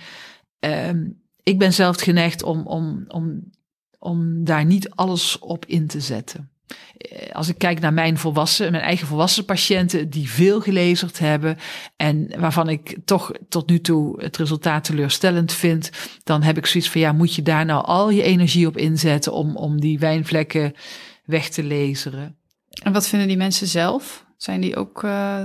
[0.60, 3.52] Um, ik ben zelf geneigd om, om, om,
[4.00, 6.50] om daar niet alles op in te zetten.
[6.98, 11.58] Eh, als ik kijk naar mijn volwassen, mijn eigen volwassen patiënten die veel gelezerd hebben
[11.96, 15.90] en waarvan ik toch tot nu toe het resultaat teleurstellend vind,
[16.24, 19.34] dan heb ik zoiets van ja, moet je daar nou al je energie op inzetten
[19.34, 20.74] om, om die wijnvlekken
[21.26, 22.36] weg te laseren?
[22.84, 24.26] En wat vinden die mensen zelf?
[24.38, 25.42] Zijn die ook uh,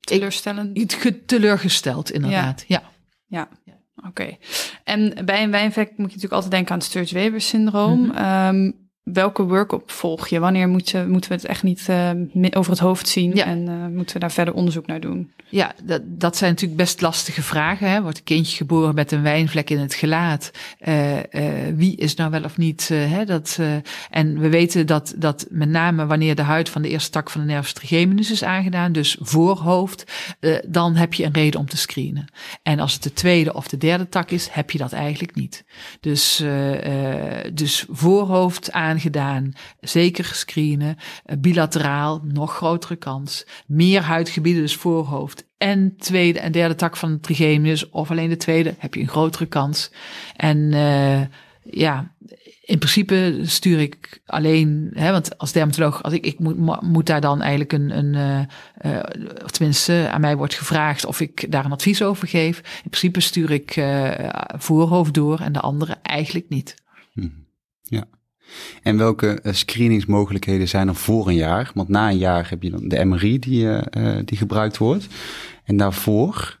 [0.00, 0.78] teleurstellend?
[0.78, 2.64] Ik, teleurgesteld, inderdaad.
[2.66, 2.82] Ja.
[3.26, 3.48] ja.
[3.64, 3.77] ja.
[4.06, 4.36] Oké.
[4.84, 7.98] En bij een wijnvlek moet je natuurlijk altijd denken aan het Sturge-Weber syndroom.
[7.98, 8.56] Mm -hmm.
[8.56, 10.38] um, welke workup volg je?
[10.38, 12.10] Wanneer moet je, moeten we het echt niet uh,
[12.50, 13.44] over het hoofd zien Ja.
[13.44, 15.30] en uh, moeten we daar verder onderzoek naar doen?
[15.50, 17.90] Ja, dat, dat zijn natuurlijk best lastige vragen.
[17.90, 18.02] Hè?
[18.02, 20.50] Wordt een kindje geboren met een wijnvlek in het gelaat?
[20.88, 21.16] Uh,
[21.74, 22.88] wie is nou wel of niet?
[22.88, 23.24] Hè?
[23.24, 23.58] Dat,
[24.10, 27.40] en we weten dat, dat met name wanneer de huid van de eerste tak van
[27.40, 30.12] de nervus trigeminus is aangedaan, dus voorhoofd,
[30.66, 32.26] dan heb je een reden om te screenen.
[32.62, 35.64] En als het de tweede of de derde tak is, heb je dat eigenlijk niet.
[36.00, 36.44] Dus,
[37.52, 40.96] dus voorhoofd aangedaan, zeker screenen,
[41.38, 43.46] bilateraal, nog grotere kans.
[43.66, 48.36] Meer huidgebieden, dus voorhoofd en tweede en derde tak van de trigeminus, of alleen de
[48.36, 49.92] tweede, heb je een grotere kans.
[50.36, 51.20] En uh,
[51.62, 52.14] ja,
[52.62, 57.20] in principe stuur ik alleen, hè, want als dermatoloog, als ik, ik moet, moet daar
[57.20, 58.46] dan eigenlijk een, een
[58.86, 59.02] uh,
[59.44, 62.58] of tenminste aan mij wordt gevraagd of ik daar een advies over geef.
[62.58, 63.84] In principe stuur ik
[64.58, 66.74] voorhoofd door en de andere eigenlijk niet.
[67.12, 67.46] Hmm.
[67.82, 68.04] Ja.
[68.82, 71.70] En welke uh, screeningsmogelijkheden zijn er voor een jaar?
[71.74, 75.06] Want na een jaar heb je dan de MRI die, uh, die gebruikt wordt.
[75.64, 76.58] En daarvoor?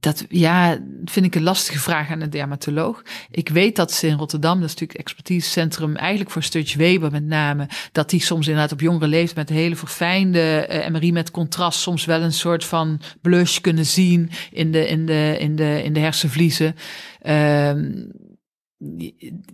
[0.00, 3.02] Dat ja, vind ik een lastige vraag aan de dermatoloog.
[3.30, 7.10] Ik weet dat ze in Rotterdam, dat is natuurlijk het expertisecentrum, eigenlijk voor Stutch Weber
[7.10, 11.80] met name, dat die soms inderdaad op jongere leeftijd met hele verfijnde MRI met contrast
[11.80, 15.92] soms wel een soort van blush kunnen zien in de, in de, in de, in
[15.92, 16.76] de hersenvliezen.
[17.22, 17.72] Uh,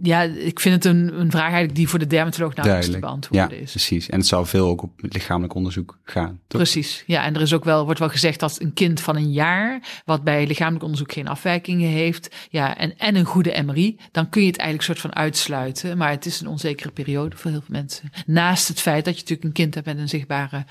[0.02, 3.56] ja, ik vind het een, een vraag eigenlijk die voor de dermatoloog nauwelijks te beantwoorden
[3.56, 3.70] ja, is.
[3.70, 4.08] precies.
[4.08, 6.40] En het zou veel ook op lichamelijk onderzoek gaan.
[6.46, 6.60] Toch?
[6.60, 7.04] Precies.
[7.06, 10.02] Ja, en er is ook wel, wordt wel gezegd dat een kind van een jaar,
[10.04, 14.42] wat bij lichamelijk onderzoek geen afwijkingen heeft, ja, en, en een goede MRI, dan kun
[14.42, 15.96] je het eigenlijk soort van uitsluiten.
[15.96, 18.10] Maar het is een onzekere periode voor heel veel mensen.
[18.26, 20.64] Naast het feit dat je natuurlijk een kind hebt met een zichtbare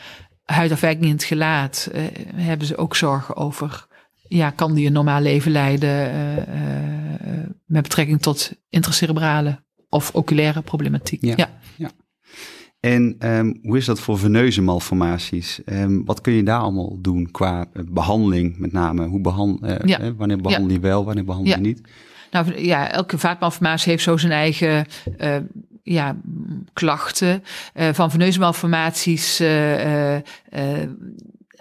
[0.45, 2.03] huidafwijking in het gelaat, eh,
[2.35, 3.87] hebben ze ook zorgen over
[4.27, 6.43] ja, kan die een normaal leven leiden uh, uh,
[7.65, 11.25] met betrekking tot intracerebrale of oculaire problematiek.
[11.25, 11.33] Ja.
[11.35, 11.49] ja.
[11.75, 11.91] ja.
[12.79, 15.61] En um, hoe is dat voor veneuze malformaties?
[15.65, 19.05] Um, wat kun je daar allemaal doen qua behandeling met name?
[19.05, 19.99] Hoe behand, uh, ja.
[19.99, 21.81] eh, wanneer behandel je wel, wanneer behandel je niet?
[22.31, 24.85] Nou ja, elke vaatmalformatie heeft zo zijn eigen
[25.19, 25.35] uh,
[25.83, 26.15] ja,
[26.73, 27.43] klachten.
[27.75, 29.41] Uh, van veneuze malformaties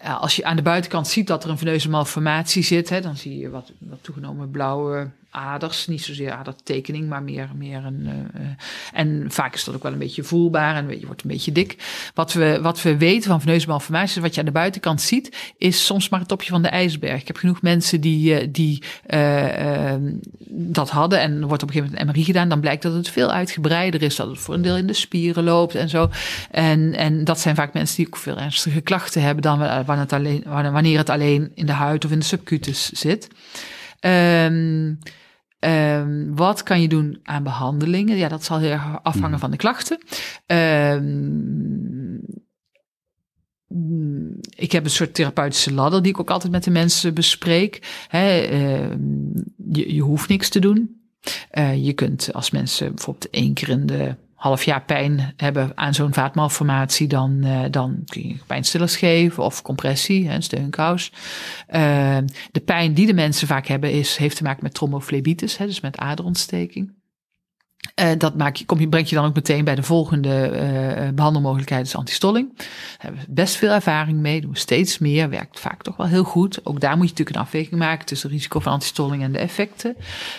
[0.03, 3.39] als je aan de buitenkant ziet dat er een veneuze malformatie zit, hè, dan zie
[3.39, 5.87] je wat, wat toegenomen blauwe aders.
[5.87, 8.01] Niet zozeer adertekening, maar meer, meer een.
[8.07, 8.43] Uh,
[8.93, 11.77] en vaak is dat ook wel een beetje voelbaar en je wordt een beetje dik.
[12.15, 16.09] Wat we, wat we weten van veneuze wat je aan de buitenkant ziet, is soms
[16.09, 17.21] maar het topje van de ijsberg.
[17.21, 19.95] Ik heb genoeg mensen die, die uh, uh,
[20.49, 22.49] dat hadden en er wordt op een gegeven moment een MRI gedaan.
[22.49, 25.45] Dan blijkt dat het veel uitgebreider is, dat het voor een deel in de spieren
[25.45, 26.11] loopt en zo.
[26.51, 30.13] En, en dat zijn vaak mensen die ook veel ernstige klachten hebben dan wanneer het
[30.13, 33.29] alleen, wanneer het alleen in de huid of in de subcutus zit.
[34.01, 34.99] Um,
[35.67, 38.17] Um, wat kan je doen aan behandelingen?
[38.17, 39.41] Ja, dat zal heel erg afhangen Mhm.
[39.41, 39.99] van de klachten.
[40.47, 42.21] Um,
[44.57, 48.05] ik heb een soort therapeutische ladder die ik ook altijd met de mensen bespreek.
[48.09, 48.97] He, uh,
[49.73, 51.01] je, je, hoeft niks te doen.
[51.53, 55.95] Uh, je kunt als mensen bijvoorbeeld één keer in de half jaar pijn hebben aan
[55.95, 61.13] zo'n vaatmalformatie, dan, uh, dan kun je pijnstillers geven of compressie, een steunkous.
[61.75, 62.17] Uh,
[62.53, 65.81] de pijn die de mensen vaak hebben is, heeft te maken met tromboflebitis, hè, dus
[65.81, 66.96] met aderontsteking.
[68.01, 71.09] Uh, dat maak je, kom je, brengt je dan ook meteen bij de volgende uh,
[71.15, 72.57] behandelmogelijkheid, dus antistolling.
[72.57, 72.67] Daar
[72.99, 76.25] hebben we best veel ervaring mee, doen we steeds meer, werkt vaak toch wel heel
[76.25, 76.65] goed.
[76.65, 79.39] Ook daar moet je natuurlijk een afweging maken tussen het risico van antistolling en de
[79.39, 79.97] effecten.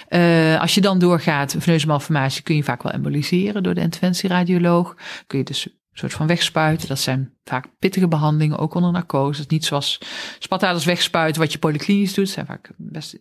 [0.09, 4.95] Uh, als je dan doorgaat, veneuze malformatie kun je vaak wel emboliseren door de interventieradioloog.
[5.27, 6.87] Kun je dus een soort van wegspuiten.
[6.87, 9.43] Dat zijn vaak pittige behandelingen, ook onder narcose.
[9.47, 10.01] Niet zoals
[10.39, 12.25] spataders wegspuiten, wat je polyklinisch doet.
[12.25, 13.17] Dat zijn vaak best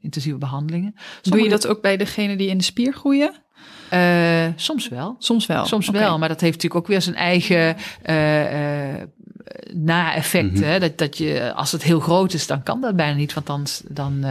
[0.00, 0.92] intensieve behandelingen.
[0.94, 1.30] Sommige...
[1.30, 3.42] Doe je dat ook bij degenen die in de spier groeien?
[3.94, 5.16] Uh, soms wel.
[5.18, 5.66] Soms wel.
[5.66, 6.00] Soms okay.
[6.00, 7.76] wel, maar dat heeft natuurlijk ook weer zijn eigen
[8.06, 9.02] uh, uh,
[9.72, 10.52] na-effecten.
[10.52, 10.64] Mhm.
[10.64, 10.80] Mm -hmm.
[10.80, 13.66] dat, dat je, als het heel groot is, dan kan dat bijna niet, want dan,
[13.88, 14.24] dan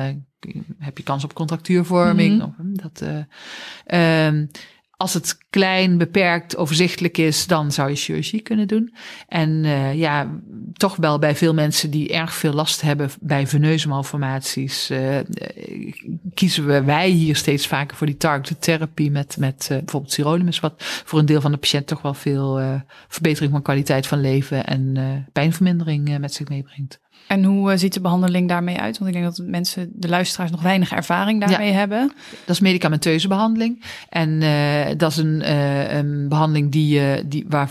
[0.79, 2.37] heb je kans op contractuurvorming.
[2.37, 2.47] Mhm.
[2.47, 2.77] Mm -hmm.
[2.77, 3.03] dat,
[3.85, 4.45] ehm,
[5.03, 8.93] als het klein, beperkt, overzichtelijk is, dan zou je chirurgie kunnen doen.
[9.27, 10.39] En uh, ja,
[10.73, 15.17] toch wel bij veel mensen die erg veel last hebben bij veneuze malformaties, uh,
[16.33, 20.73] kiezen we wij hier steeds vaker voor die targeted therapie met, met bijvoorbeeld sirolimus, wat
[20.77, 25.27] voor een deel van de patiënt toch wel veel verbetering van kwaliteit van leven en
[25.31, 27.02] pijnvermindering met zich meebrengt.
[27.33, 28.97] En hoe uh, ziet de behandeling daarmee uit?
[28.97, 32.11] Want ik denk dat mensen, de luisteraars, nog weinig ervaring daarmee ja, hebben.
[32.45, 33.83] Dat is medicamenteuze behandeling.
[34.09, 37.69] En uh, dat is een, uh, een behandeling die, die, waar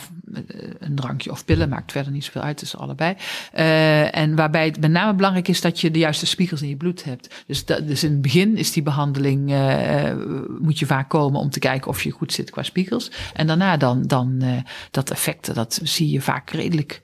[0.79, 3.15] een drankje of pillen, maakt verder niet zoveel uit, tussen allebei.
[3.55, 6.77] Uh, en waarbij het met name belangrijk is dat je de juiste spiegels in je
[6.77, 7.45] bloed hebt.
[7.47, 10.13] Dus, dat, dus in het begin is die behandeling, uh,
[10.61, 13.11] moet je vaak komen om te kijken of je goed zit qua spiegels.
[13.35, 14.43] En daarna dan, dan
[14.91, 17.01] dat effect, dat zie je vaak redelijk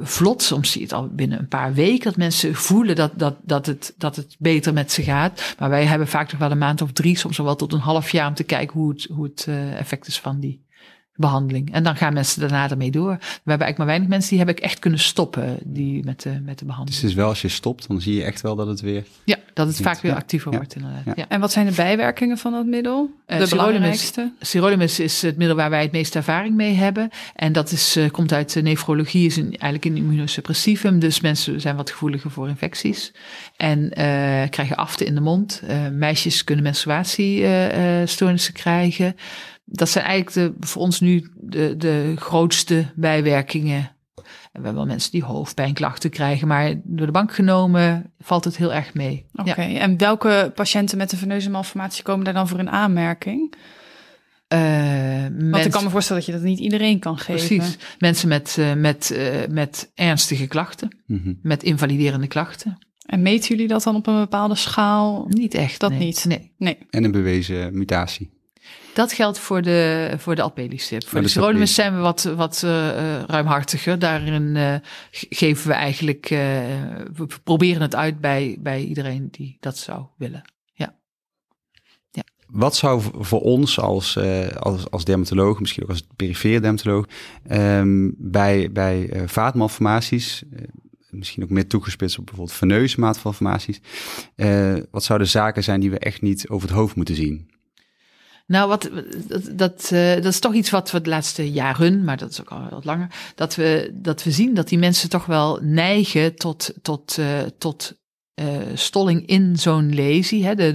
[0.00, 0.42] vlot.
[0.42, 3.66] Soms zie je het al binnen een paar weken dat mensen voelen dat, dat, dat,
[3.66, 5.54] het, dat het beter met ze gaat.
[5.58, 8.10] Maar wij hebben vaak nog wel een maand of drie, soms wel tot een half
[8.10, 10.62] jaar om te kijken hoe het, hoe het effect is van die
[11.22, 11.72] behandeling.
[11.72, 13.10] En dan gaan mensen daarna ermee door.
[13.10, 16.40] We hebben eigenlijk maar weinig mensen die heb ik echt kunnen stoppen die met, de,
[16.44, 17.02] met de behandeling.
[17.02, 19.04] Dus wel als je stopt, dan zie je echt wel dat het weer...
[19.24, 21.16] Ja, dat het vaak weer actiever wordt inderdaad.
[21.16, 21.28] Ja.
[21.28, 23.10] En wat zijn de bijwerkingen van dat middel?
[23.26, 24.32] Eh, de uh, belangrijkste?
[24.40, 27.10] Sirolimus is het middel waar wij het meeste ervaring mee hebben.
[27.34, 30.98] En dat is, uh, komt uit de nefrologie, is een, eigenlijk een immunosuppressivum.
[30.98, 33.12] Dus mensen zijn wat gevoeliger voor infecties.
[33.56, 33.92] En uh,
[34.50, 35.62] krijgen afte in de mond.
[35.92, 39.16] meisjes kunnen menstruatiestoornissen krijgen
[39.72, 43.90] dat zijn eigenlijk de, voor ons nu de, de grootste bijwerkingen.
[44.52, 48.56] En we hebben wel mensen die hoofdpijnklachten krijgen, maar door de bank genomen valt het
[48.56, 49.26] heel erg mee.
[49.32, 53.54] Oké, en welke patiënten met een veneuze malformatie komen daar dan voor een aanmerking?
[54.48, 57.56] Uh, Want ik kan me voorstellen dat je dat niet iedereen kan geven.
[57.56, 57.78] Precies.
[57.98, 61.38] Mensen met, uh, met, uh, met ernstige klachten, mm -hmm.
[61.42, 62.78] met invaliderende klachten.
[63.06, 65.26] En meten jullie dat dan op een bepaalde schaal?
[65.28, 65.80] Niet echt.
[65.80, 65.98] Dat nee.
[65.98, 66.24] niet.
[66.24, 66.52] Nee.
[66.58, 66.78] nee.
[66.90, 68.41] En een bewezen mutatie.
[68.94, 70.42] Dat geldt voor de, voor de.
[71.06, 73.98] Voor de Sirolimus zijn we wat, wat uh, ruimhartiger.
[73.98, 74.74] Daarin uh,
[75.10, 76.38] geven we eigenlijk, uh,
[77.14, 80.42] we proberen het uit bij, bij iedereen die dat zou willen.
[80.72, 80.94] Ja.
[82.10, 82.22] ja.
[82.46, 84.18] Wat zou voor ons als,
[84.58, 87.06] als, als dermatoloog, misschien ook als perifere dermatoloog,
[87.50, 90.42] um, bij, bij vaatmalformaties,
[91.10, 93.00] misschien ook meer toegespitst op bijvoorbeeld veneuze
[94.90, 97.51] wat zouden zaken zijn die we echt niet over het hoofd moeten zien?
[98.46, 98.90] Nou, wat,
[99.26, 102.40] dat, dat, uh, dat is toch iets wat we de laatste jaren, maar dat is
[102.40, 106.34] ook al wat langer, dat we, dat we zien dat die mensen toch wel neigen
[106.34, 108.00] tot, tot, uh, tot
[108.34, 110.44] uh, stolling in zo'n lesie.
[110.44, 110.70] Hè, de,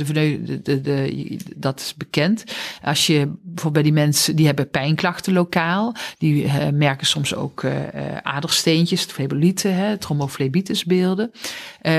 [0.64, 2.44] de, de, dat is bekend.
[2.84, 7.64] Als je bijvoorbeeld bij die mensen die hebben pijnklachten lokaal, die uh, merken soms ook
[7.64, 7.72] uh,
[8.22, 11.32] adersteentjes, flebolieten, hè, tromboflebitisbeelden.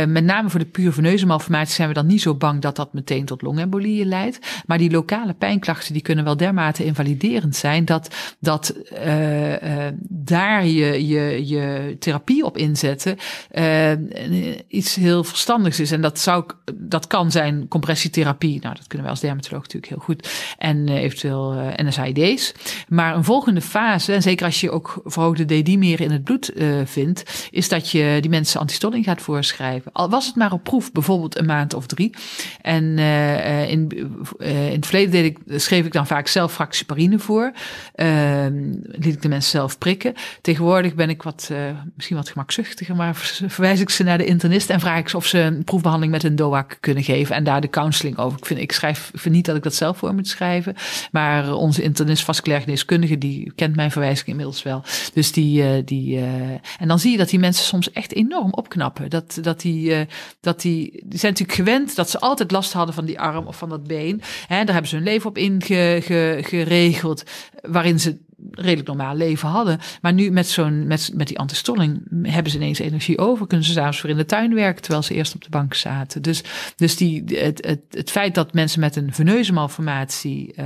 [0.06, 2.92] met name voor de pure veneuze malformatie zijn we dan niet zo bang dat dat
[2.92, 4.38] meteen tot longembolieën leidt.
[4.66, 8.74] Maar die lokale pijnklachten die kunnen wel dermate invaliderend zijn dat, dat
[10.08, 13.16] daar je, je, je therapie op inzetten
[14.68, 15.90] iets heel verstandigs is.
[15.90, 16.44] En dat, zou,
[16.74, 18.60] dat kan zijn compressietherapie.
[18.60, 20.28] Nou, dat kunnen wij als dermatoloog natuurlijk heel goed.
[20.58, 22.54] En uh, eventueel uh, NSAID's.
[22.88, 26.80] Maar een volgende fase, en zeker als je ook verhoogde D-dimeren in het bloed uh,
[26.84, 29.92] vindt, is dat je die mensen antistolling gaat voorschrijven.
[29.92, 32.14] Al was het maar op proef, bijvoorbeeld een maand of drie.
[32.60, 32.98] En
[33.68, 33.88] in,
[34.38, 37.52] in het verleden deed ik, schreef ik dan vaak zelf fractieparine voor.
[37.94, 40.14] Ehm, liet ik de mensen zelf prikken.
[40.40, 41.50] Tegenwoordig ben ik wat,
[41.94, 43.14] misschien wat gemakzuchtiger, maar
[43.56, 46.24] verwijs ik ze naar de internist en vraag ik ze of ze een proefbehandeling met
[46.24, 48.38] een DOAC kunnen geven en daar de counseling over.
[48.38, 50.74] Ik vind, ik schrijf, ik vind niet dat ik dat zelf voor moet schrijven,
[51.10, 52.64] maar onze internist vasculair
[53.18, 54.82] die kent mijn verwijzing inmiddels wel.
[55.12, 56.22] Dus die, uh, die uh,
[56.78, 59.10] en dan zie je dat die mensen soms echt enorm opknappen.
[59.10, 60.06] Dat, dat die,
[60.40, 63.56] dat die, die zijn natuurlijk gewend dat ze altijd last hadden van die arm of
[63.56, 64.22] van dat been.
[64.46, 67.22] Hè, daar hebben ze hun leven op ingeregeld,
[67.62, 69.78] waarin ze redelijk normaal leven hadden.
[70.02, 73.46] Maar nu met, zo'n, met, met die antistolling hebben ze ineens energie over.
[73.46, 76.22] Kunnen ze s'avonds voor in de tuin werken terwijl ze eerst op de bank zaten.
[76.22, 76.42] Dus,
[76.76, 80.64] dus die, het, het, het feit dat mensen met een veneuze malformatie uh,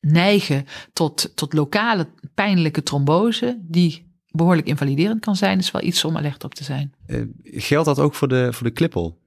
[0.00, 6.16] neigen tot, tot lokale pijnlijke trombose, die behoorlijk invaliderend kan zijn, is wel iets om
[6.16, 6.94] alert op te zijn.
[7.06, 9.20] Uh, geldt dat ook voor de, voor de klippel?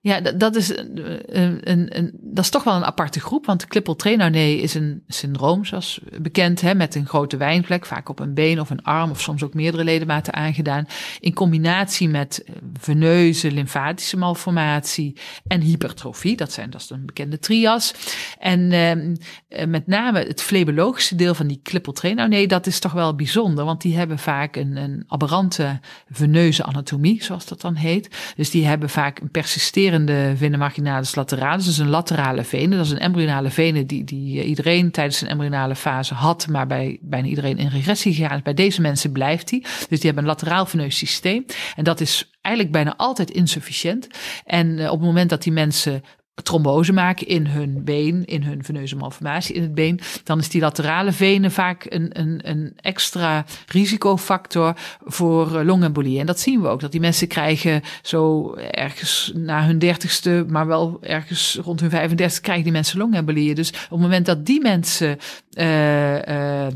[0.00, 3.46] Ja, dat is, een, een, een, dat is toch wel een aparte groep.
[3.46, 8.34] Want Klippel-Trenauné is een syndroom, zoals bekend, hè, met een grote wijnvlek, vaak op een
[8.34, 10.86] been of een arm of soms ook meerdere ledematen aangedaan.
[11.20, 12.44] In combinatie met
[12.80, 15.16] veneuze, lymfatische malformatie
[15.46, 16.36] en hypertrofie.
[16.36, 17.94] Dat, zijn, dat is een bekende trias.
[18.38, 23.64] En eh, met name het flebologische deel van die Klippel-Trenauné, dat is toch wel bijzonder.
[23.64, 28.34] Want die hebben vaak een, een aberrante veneuze anatomie, zoals dat dan heet.
[28.36, 31.64] Dus die hebben vaak een persisterende roterende vena marginalis lateralis.
[31.64, 32.76] Dus een laterale vene.
[32.76, 36.98] Dat is een embryonale vene die, die iedereen tijdens een embryonale fase had, maar bij
[37.00, 38.40] bijna iedereen in regressie gegaan.
[38.42, 39.60] Bij deze mensen blijft die.
[39.60, 41.44] Dus die hebben een lateraal veneus systeem.
[41.76, 44.08] En dat is eigenlijk bijna altijd insufficiënt.
[44.44, 46.02] En op het moment dat die mensen
[46.42, 50.60] trombose maken in hun been, in hun veneuze malformatie in het been, dan is die
[50.60, 54.74] laterale venen vaak een, een, een extra risicofactor
[55.04, 56.20] voor longembolie.
[56.20, 60.66] En dat zien we ook, dat die mensen krijgen zo ergens na hun dertigste, maar
[60.66, 63.54] wel ergens rond hun 35 krijgen die mensen longembolieën.
[63.54, 65.18] Dus op het moment dat die mensen
[65.58, 66.66] uh, uh,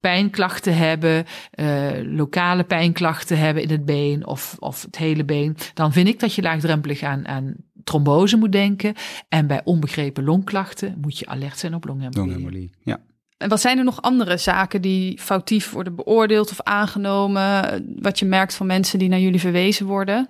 [0.00, 5.92] pijnklachten hebben, uh, lokale pijnklachten hebben in het been of, of het hele been, dan
[5.92, 7.54] vind ik dat je laagdrempelig aan, aan
[7.88, 8.94] trombose moet denken.
[9.28, 12.28] En bij onbegrepen longklachten moet je alert zijn op longembolie.
[12.28, 13.00] Longembolie, ja.
[13.36, 17.84] En wat zijn er nog andere zaken die foutief worden beoordeeld of aangenomen?
[18.00, 20.28] Wat je merkt van mensen die naar jullie verwezen worden?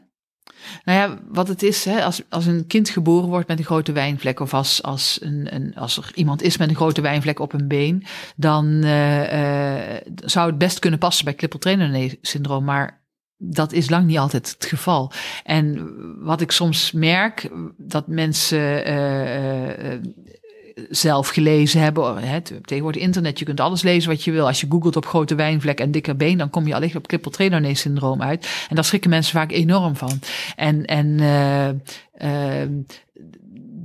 [0.84, 3.92] Nou ja, wat het is, hè, als, als een kind geboren wordt met een grote
[3.92, 7.52] wijnvlek, of als, als, een, een, als er iemand is met een grote wijnvlek op
[7.52, 8.04] een been,
[8.36, 12.64] dan uh, uh, zou het best kunnen passen bij Klippel-Treiner-syndroom.
[12.64, 12.97] Maar
[13.38, 15.12] dat is lang niet altijd het geval.
[15.44, 19.98] En wat ik soms merk, dat mensen uh,
[20.90, 22.18] zelf gelezen hebben.
[22.18, 24.46] Hè, tegenwoordig internet, je kunt alles lezen wat je wil.
[24.46, 27.32] Als je googelt op grote wijnvlek en dikke been, dan kom je alleen op krippel
[27.72, 28.66] syndroom uit.
[28.68, 30.20] En daar schrikken mensen vaak enorm van.
[30.56, 32.62] En, en uh,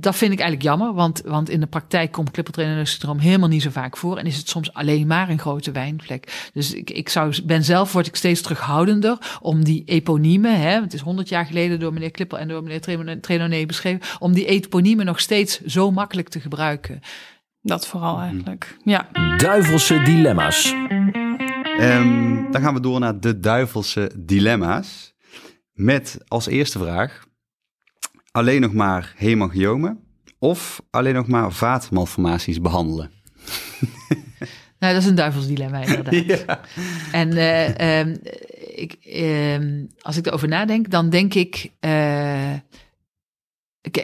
[0.04, 2.88] dat vind ik eigenlijk jammer, want, want in de praktijk komt klippeltrainer
[3.18, 4.18] helemaal niet zo vaak voor.
[4.18, 6.50] En is het soms alleen maar een grote wijnvlek.
[6.52, 10.92] Dus ik, ik zou, ben zelf, word ik steeds terughoudender om die eponiemen, hè, het
[10.92, 15.06] is honderd jaar geleden door meneer Klippel en door meneer Trenoné beschreven, om die eponiemen
[15.06, 17.00] nog steeds zo makkelijk te gebruiken.
[17.60, 19.08] Dat vooral eigenlijk, ja.
[19.36, 20.74] Duivelse dilemma's.
[21.80, 25.14] Um, dan gaan we door naar de duivelse dilemma's.
[25.72, 27.26] Met als eerste vraag:
[28.36, 30.00] alleen nog maar hemangiomen
[30.38, 33.10] of alleen nog maar vaatmalformaties behandelen?
[34.78, 36.24] nou, dat is een duivelsdilemma inderdaad.
[36.46, 36.60] ja.
[37.12, 38.16] En uh, um,
[38.74, 38.96] ik,
[39.56, 41.70] um, als ik erover nadenk, dan denk ik...
[41.80, 42.52] Uh,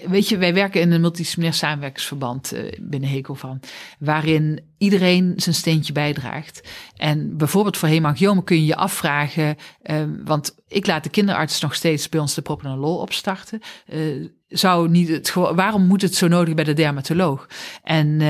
[0.09, 3.61] weet je, wij werken in een multidisciplinair samenwerkingsverband uh, binnen Hekel van,
[3.99, 6.69] waarin iedereen zijn steentje bijdraagt.
[6.97, 11.75] En bijvoorbeeld voor hemangiomen kun je je afvragen, uh, want ik laat de kinderarts nog
[11.75, 13.61] steeds bij ons de propranolol opstarten.
[13.93, 17.49] Uh, zou niet het, waarom moet het zo nodig bij de dermatoloog?
[17.83, 18.21] En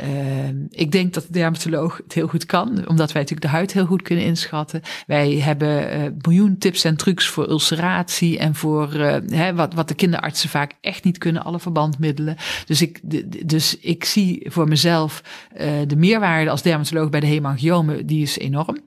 [0.00, 3.72] uh, ik denk dat de dermatoloog het heel goed kan, omdat wij natuurlijk de huid
[3.72, 4.82] heel goed kunnen inschatten.
[5.06, 9.88] Wij hebben uh, miljoen tips en trucs voor ulceratie en voor uh, hè, wat, wat
[9.88, 12.36] de kinderartsen vaak echt niet kunnen, alle verbandmiddelen.
[12.66, 13.00] Dus ik,
[13.48, 15.22] dus ik zie voor mezelf
[15.60, 18.78] uh, de meerwaarde als dermatoloog bij de hemangiomen, die is enorm.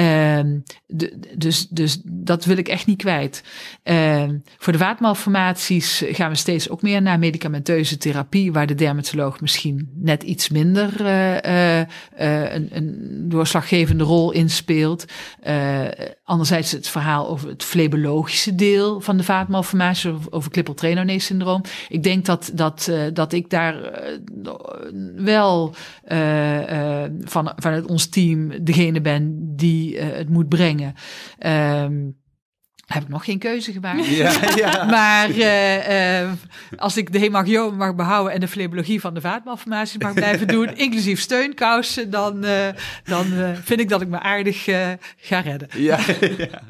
[0.00, 0.62] Um,
[1.36, 3.42] dus, dus dat wil ik echt niet kwijt.
[3.84, 9.40] Um, voor de vaatmalformaties gaan we steeds ook meer naar medicamenteuze therapie, waar de dermatoloog
[9.40, 15.04] misschien net iets minder uh, uh, een, een, doorslaggevende rol in speelt.
[16.24, 22.24] Anderzijds het verhaal over het flebologische deel van de vaatmalformatie, over, over syndroom Ik denk
[22.24, 23.76] dat, dat, dat ik daar
[25.16, 25.74] wel
[27.24, 30.94] van, vanuit ons team degene ben die uh, het moet brengen.
[31.46, 32.16] Um,
[32.86, 34.06] heb ik nog geen keuze gemaakt.
[34.06, 34.84] Ja, ja.
[34.98, 36.32] maar uh, uh,
[36.76, 40.76] als ik de hemangioom mag behouden en de flebologie van de vaatmalformaties mag blijven doen,
[40.86, 42.68] inclusief steunkousen, dan, uh,
[43.04, 43.24] dan
[43.64, 44.64] vind ik dat ik me aardig
[45.16, 45.68] ga redden.
[45.76, 46.62] Ja, ja,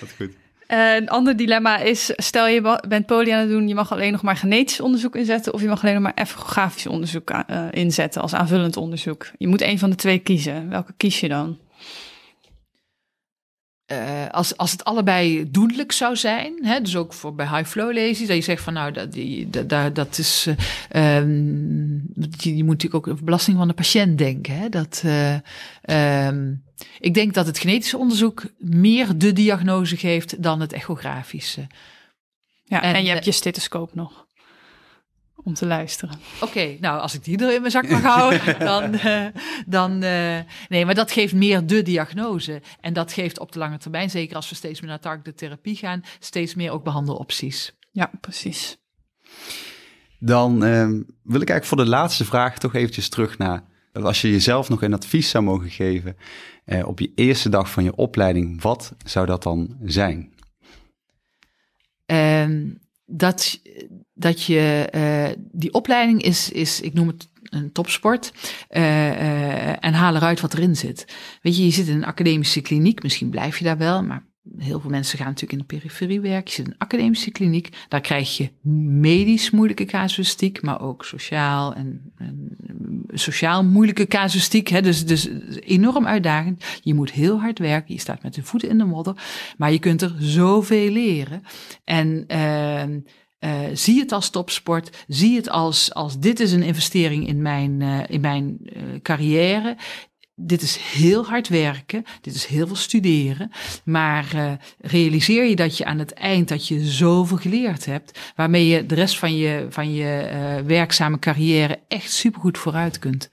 [0.00, 0.30] dat is goed.
[0.66, 4.22] een ander dilemma is, stel je bent poli aan het doen, je mag alleen nog
[4.22, 7.32] maar genetisch onderzoek inzetten of je mag alleen nog maar echografisch onderzoek
[7.70, 9.30] inzetten als aanvullend onderzoek.
[9.38, 10.68] Je moet een van de twee kiezen.
[10.68, 11.58] Welke kies je dan?
[13.92, 17.92] Uh, als, als het allebei doenlijk zou zijn, hè, dus ook voor bij high flow
[17.92, 20.48] lesies, dat je zegt van nou, dat, die, dat, dat is,
[20.92, 24.56] uh, um, je, je, moet natuurlijk ook over belasting van de patiënt denken.
[24.56, 26.64] Hè, dat, uh, um,
[27.00, 31.66] ik denk dat het genetische onderzoek meer de diagnose geeft dan het echografische.
[32.64, 34.21] Ja, en, en je hebt je stethoscoop nog
[35.44, 36.18] om te luisteren.
[36.40, 39.26] Oké, nou als ik die er in mijn zak mag houden, dan, uh,
[39.66, 40.38] dan uh,
[40.68, 44.36] nee, maar dat geeft meer de diagnose en dat geeft op de lange termijn, zeker
[44.36, 47.72] als we steeds meer naar targeted therapie gaan, steeds meer ook behandelopties.
[47.90, 48.76] Ja, precies.
[50.18, 50.86] Dan uh,
[51.22, 54.82] wil ik eigenlijk voor de laatste vraag toch eventjes terug naar als je jezelf nog
[54.82, 56.16] een advies zou mogen geven
[56.66, 60.32] uh, op je eerste dag van je opleiding, wat zou dat dan zijn?
[62.06, 63.60] Um, dat,
[64.14, 68.32] dat je uh, die opleiding is, is, ik noem het een topsport.
[68.70, 71.16] Uh, uh, en haal eruit wat erin zit.
[71.42, 74.80] Weet je, je zit in een academische kliniek, misschien blijf je daar wel, maar heel
[74.80, 76.44] veel mensen gaan natuurlijk in de periferie werken.
[76.44, 78.50] Je zit in een academische kliniek, daar krijg je
[79.00, 82.56] medisch moeilijke casuïstiek, maar ook sociaal en, en
[83.12, 84.68] sociaal moeilijke casuïstiek.
[84.68, 84.82] Hè?
[84.82, 85.28] Dus, dus
[85.60, 86.64] enorm uitdagend.
[86.82, 89.14] Je moet heel hard werken, je staat met de voeten in de modder,
[89.56, 91.42] maar je kunt er zoveel leren.
[91.84, 92.26] En
[93.44, 95.04] uh, zie het als topsport.
[95.08, 99.76] Zie het als, als dit is een investering in mijn, uh, in mijn uh, carrière.
[100.34, 103.50] Dit is heel hard werken, dit is heel veel studeren,
[103.84, 108.86] maar realiseer je dat je aan het eind dat je zoveel geleerd hebt, waarmee je
[108.86, 113.30] de rest van je, van je werkzame carrière echt supergoed vooruit kunt.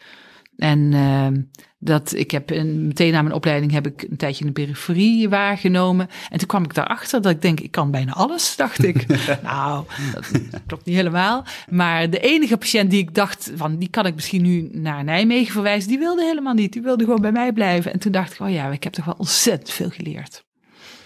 [0.59, 1.41] En ehm,
[1.77, 5.29] dat ik heb een, meteen na mijn opleiding heb ik een tijdje in de periferie
[5.29, 6.07] waargenomen.
[6.29, 9.05] En toen kwam ik daarachter dat ik denk, ik kan bijna alles, dacht ik.
[9.43, 11.45] nou, dat klopt niet helemaal.
[11.69, 15.53] Maar de enige patiënt die ik dacht, van die kan ik misschien nu naar Nijmegen
[15.53, 16.73] verwijzen, die wilde helemaal niet.
[16.73, 17.93] Die wilde gewoon bij mij blijven.
[17.93, 20.43] En toen dacht ik, oh ja, ik heb toch wel ontzettend veel geleerd.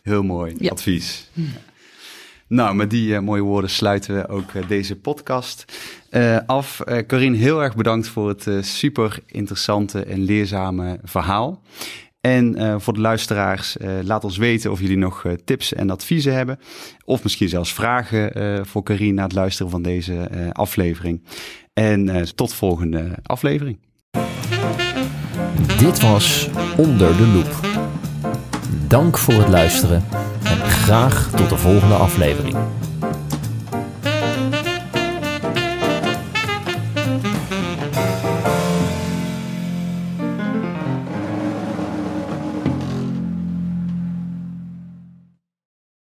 [0.02, 0.70] Heel mooi Ja.
[0.70, 1.30] advies.
[2.48, 5.66] Nou, met die eh, mooie woorden sluiten we ook eh, deze podcast
[6.14, 6.82] eh, af.
[7.08, 11.62] Corine, heel erg bedankt voor het eh, super interessante en leerzame verhaal.
[12.22, 16.60] En voor de luisteraars, laat ons weten of jullie nog tips en adviezen hebben.
[17.06, 18.32] Of misschien zelfs vragen
[18.66, 21.24] voor Corine na het luisteren van deze aflevering.
[21.74, 23.80] En tot volgende aflevering.
[25.78, 27.60] Dit was Onder de Loep.
[28.88, 30.04] Dank voor het luisteren
[30.44, 32.58] en graag tot de volgende aflevering.